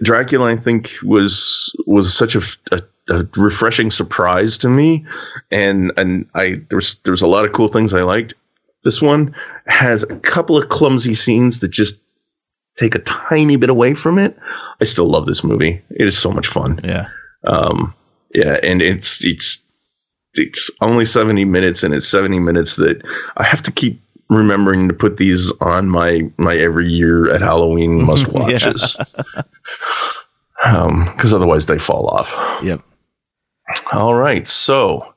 [0.04, 2.42] Dracula, I think, was was such a,
[2.72, 5.06] a, a refreshing surprise to me,
[5.50, 8.34] and and I there was there was a lot of cool things I liked.
[8.84, 9.36] This one
[9.68, 12.02] has a couple of clumsy scenes that just
[12.78, 14.38] take a tiny bit away from it.
[14.80, 15.82] I still love this movie.
[15.92, 16.80] It is so much fun.
[16.84, 17.08] Yeah.
[17.46, 17.94] Um,
[18.34, 19.64] yeah, and it's it's
[20.36, 23.06] it's only seventy minutes, and it's seventy minutes that
[23.38, 28.02] I have to keep remembering to put these on my my every year at Halloween
[28.06, 29.16] must watches.
[30.64, 32.34] Um, because otherwise they fall off.
[32.64, 32.82] Yep.
[33.94, 35.14] All right, so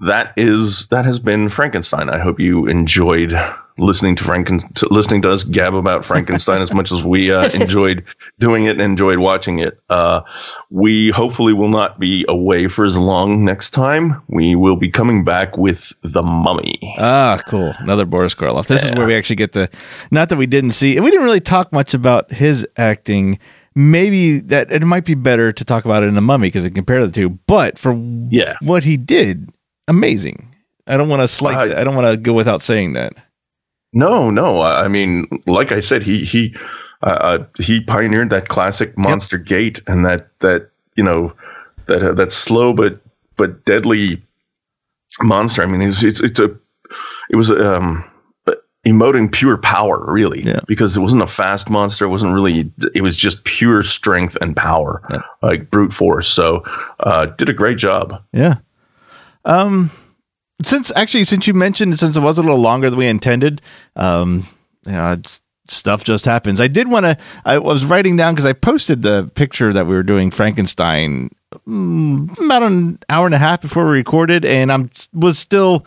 [0.00, 2.08] that is that has been Frankenstein.
[2.08, 3.32] I hope you enjoyed
[3.78, 8.04] listening to Franken listening to us gab about Frankenstein as much as we uh, enjoyed
[8.38, 9.80] doing it and enjoyed watching it.
[9.88, 10.20] Uh,
[10.68, 14.20] we hopefully will not be away for as long next time.
[14.28, 16.78] We will be coming back with the Mummy.
[16.98, 17.74] Ah, cool.
[17.78, 18.66] Another Boris Karloff.
[18.66, 19.68] This is where we actually get to.
[20.10, 23.38] Not that we didn't see, and we didn't really talk much about his acting.
[23.74, 26.74] Maybe that it might be better to talk about it in the mummy because it
[26.74, 27.30] compare the two.
[27.46, 27.94] But for
[28.28, 28.56] Yeah.
[28.60, 29.48] what he did,
[29.88, 30.54] amazing.
[30.86, 31.68] I don't want to slight.
[31.68, 31.78] That.
[31.78, 33.12] I don't want to go without saying that.
[33.92, 34.60] No, no.
[34.60, 36.54] I I mean, like I said, he he
[37.02, 41.32] uh, uh, he pioneered that classic monster gait and that that you know
[41.86, 43.00] that uh, that slow but
[43.36, 44.22] but deadly
[45.20, 45.62] monster.
[45.62, 46.54] I mean, it's it's, it's a
[47.30, 48.04] it was um
[48.86, 50.60] emoting pure power, really, Yeah.
[50.66, 52.06] because it wasn't a fast monster.
[52.06, 52.72] It wasn't really.
[52.94, 55.22] It was just pure strength and power, Yeah.
[55.42, 56.28] like brute force.
[56.28, 56.64] So,
[57.00, 58.22] uh, did a great job.
[58.32, 58.56] Yeah.
[59.50, 59.90] Um,
[60.62, 63.60] since actually, since you mentioned, since it was a little longer than we intended,
[63.96, 64.46] um,
[64.86, 65.16] you know,
[65.68, 66.60] stuff just happens.
[66.60, 67.18] I did want to.
[67.44, 71.30] I was writing down because I posted the picture that we were doing Frankenstein
[71.66, 75.84] mm, about an hour and a half before we recorded, and I'm was still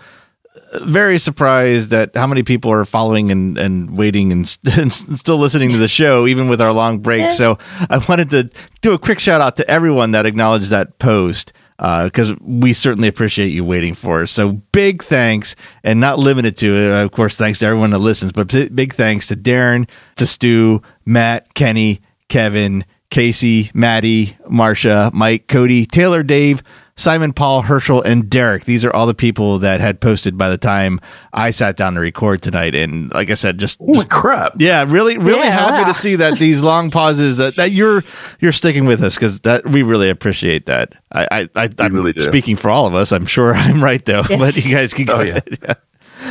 [0.81, 5.37] very surprised at how many people are following and, and waiting and, st- and still
[5.37, 7.29] listening to the show, even with our long break.
[7.31, 7.57] So
[7.89, 8.49] I wanted to
[8.81, 13.07] do a quick shout out to everyone that acknowledged that post Uh, because we certainly
[13.07, 14.31] appreciate you waiting for us.
[14.31, 17.03] So big thanks, and not limited to it.
[17.03, 20.81] Of course, thanks to everyone that listens, but bi- big thanks to Darren, to Stu,
[21.05, 26.63] Matt, Kenny, Kevin, Casey, Maddie, Marsha, Mike, Cody, Taylor, Dave,
[26.95, 28.65] Simon, Paul, Herschel, and Derek.
[28.65, 30.99] These are all the people that had posted by the time
[31.33, 32.75] I sat down to record tonight.
[32.75, 34.53] And like I said, just, Holy crap!
[34.59, 35.85] yeah, really, really Yeah, happy wow.
[35.85, 38.03] to see that these long pauses that, that you're
[38.39, 40.93] you're sticking with us because that we really appreciate that.
[41.11, 42.21] I I, I I'm really do.
[42.21, 43.11] speaking for all of us.
[43.11, 44.39] I'm sure I'm right though, Yes.
[44.39, 45.57] but you guys can go Oh, ahead.
[45.61, 45.73] Yeah.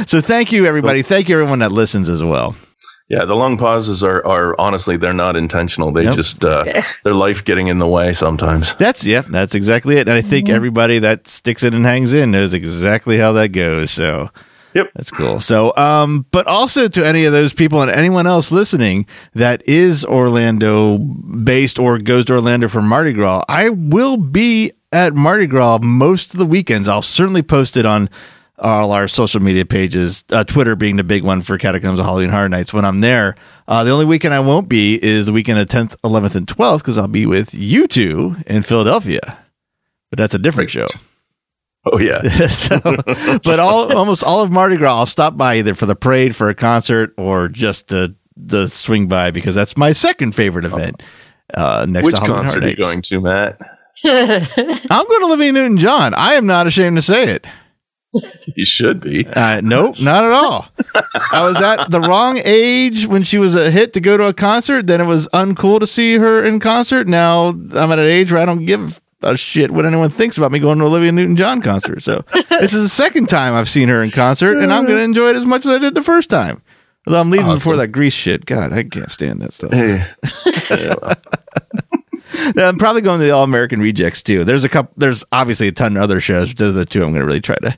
[0.06, 1.02] So thank you everybody.
[1.02, 2.54] Thank you everyone that listens as well.
[3.12, 5.92] Yeah, the long pauses are, are honestly they're not intentional.
[5.92, 6.16] They Nope.
[6.16, 8.74] just uh, their life getting in the way sometimes.
[8.76, 10.08] That's yeah, that's exactly it.
[10.08, 13.90] And I think everybody that sticks in and hangs in knows exactly how that goes.
[13.90, 14.30] So
[14.74, 14.90] Yep.
[14.94, 15.40] That's cool.
[15.40, 20.04] So, um, but also to any of those people and anyone else listening that is
[20.04, 25.80] Orlando based or goes to Orlando for Mardi Gras, I will be at Mardi Gras
[25.82, 26.88] most of the weekends.
[26.88, 28.08] I'll certainly post it on
[28.58, 32.30] all our social media pages, uh, Twitter being the big one for Catacombs of Halloween
[32.30, 33.34] Horror Nights when I'm there.
[33.66, 36.78] Uh, the only weekend I won't be is the weekend of 10th, 11th, and 12th
[36.78, 39.38] because I'll be with you two in Philadelphia.
[40.10, 40.86] But that's a different show.
[41.90, 42.22] Oh yeah.
[42.48, 46.36] so, but all almost all of Mardi Gras, I'll stop by either for the parade,
[46.36, 51.02] for a concert, or just to the swing by because that's my second favorite event.
[51.52, 53.58] Uh, next Which to Halloween concert are you going to, Matt?
[54.04, 56.14] I'm going to Olivia Newton John.
[56.14, 57.46] I am not ashamed to say it.
[58.54, 59.26] You should be.
[59.26, 60.68] Uh, nope, not at all.
[61.32, 64.34] I was at the wrong age when she was a hit to go to a
[64.34, 64.86] concert.
[64.86, 67.08] Then it was uncool to see her in concert.
[67.08, 70.52] Now I'm at an age where I don't give a shit what anyone thinks about
[70.52, 72.02] me going to an Olivia Newton John concert.
[72.02, 75.04] So this is the second time I've seen her in concert, and I'm going to
[75.04, 76.62] enjoy it as much as I did the first time.
[77.06, 78.44] Although I'm leaving before that grease shit.
[78.46, 79.72] God, I can't stand that stuff.
[79.72, 80.06] Hey.
[82.56, 84.44] Yeah, I'm probably going to the All American Rejects too.
[84.44, 84.92] There's a couple.
[84.96, 87.26] There's obviously a ton of other shows, but those are the two I'm going to
[87.26, 87.76] really try to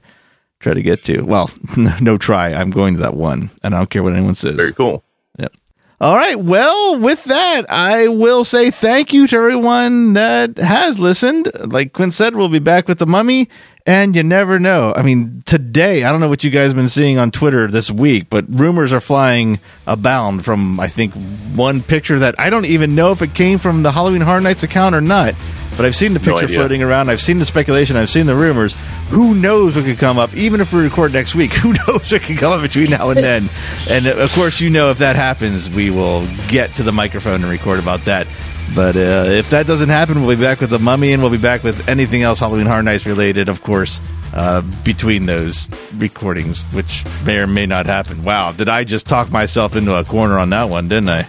[0.64, 1.22] try to get to.
[1.22, 1.50] Well,
[2.00, 2.52] no try.
[2.52, 4.56] I'm going to that one, and I don't care what anyone says.
[4.56, 5.04] very cool.
[5.38, 5.52] Yep.
[6.00, 6.38] All right.
[6.38, 11.50] Well, with that, I will say thank you to everyone that has listened.
[11.54, 13.48] Like Quint said, we'll be back with the mummy,
[13.86, 14.92] and you never know.
[14.96, 17.90] I mean, today, I don't know what you guys have been seeing on Twitter this
[17.90, 21.14] week, but rumors are flying abound from, I think,
[21.54, 24.62] one picture that I don't even know if it came from the Halloween Horror Nights
[24.62, 25.34] account or not.
[25.76, 26.56] But I've seen the picture idea.
[26.58, 27.10] floating around.
[27.10, 27.96] I've seen the speculation.
[27.96, 28.74] I've seen the rumors.
[29.08, 30.34] Who knows what could come up?
[30.34, 33.18] Even if we record next week, who knows what could come up between now and
[33.22, 33.50] then?
[33.90, 37.42] And uh, of course, you know, if that happens, we will get to the microphone
[37.42, 38.26] and record about that.
[38.74, 41.38] But uh, if that doesn't happen, we'll be back with the mummy, and we'll be
[41.38, 44.00] back with anything else Halloween Horror Nights related, of course,
[44.32, 48.24] uh, between those recordings, which may or may not happen.
[48.24, 51.28] Wow, did I just talk myself into a corner on that one, didn't I?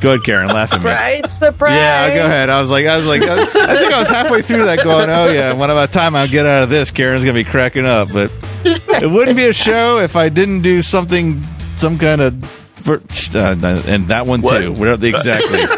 [0.00, 0.78] Go ahead, Karen, laughing.
[0.78, 0.90] at me.
[1.26, 1.72] Surprise, surprise.
[1.78, 2.50] Yeah, go ahead.
[2.50, 5.10] I was like, I was like, I, I think I was halfway through that, going,
[5.10, 8.12] "Oh yeah, when about time I'll get out of this?" Karen's gonna be cracking up,
[8.12, 8.30] but
[8.64, 11.42] it wouldn't be a show if I didn't do something,
[11.76, 12.32] some kind of,
[12.76, 13.02] ver-
[13.34, 14.60] uh, and that one What?
[14.60, 14.72] too.
[14.72, 15.58] Whatever exactly.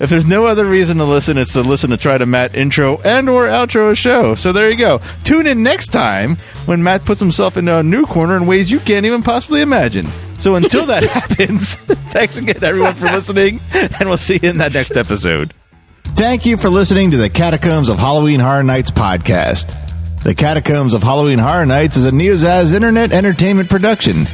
[0.00, 3.00] if there's no other reason to listen, it's to listen to try to Matt intro
[3.02, 4.34] and or outro a show.
[4.34, 5.00] So there you go.
[5.24, 6.36] Tune in next time
[6.66, 10.06] when Matt puts himself into a new corner in ways you can't even possibly imagine.
[10.40, 11.74] So until that happens,
[12.12, 15.54] thanks again everyone for listening, and we'll see you in that next episode.
[16.02, 19.76] Thank you for listening to the Catacombs of Halloween Horror Nights podcast.
[20.24, 24.26] The Catacombs of Halloween Horror Nights is a Neozaz internet entertainment production.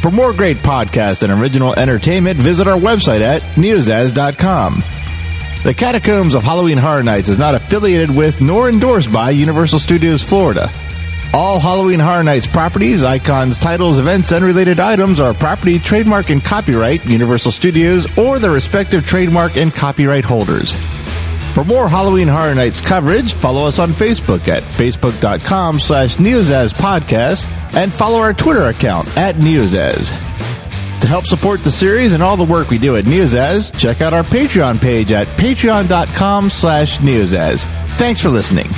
[0.00, 4.82] For more great podcasts and original entertainment, visit our website at neozaz.com.
[5.64, 10.20] The Catacombs of Halloween Horror Nights is not affiliated with nor endorsed by Universal Studios
[10.20, 10.72] Florida.
[11.34, 16.44] All Halloween Horror Nights properties, icons, titles, events, and related items are property, trademark, and
[16.44, 20.74] copyright Universal Studios or their respective trademark and copyright holders.
[21.54, 27.92] For more Halloween Horror Nights coverage, follow us on Facebook at facebook.com slash Podcast and
[27.92, 30.10] follow our Twitter account at Neozaz.
[31.00, 34.12] To help support the series and all the work we do at Neozaz, check out
[34.12, 37.64] our Patreon page at patreon.com slash Neozaz.
[37.96, 38.68] Thanks for listening.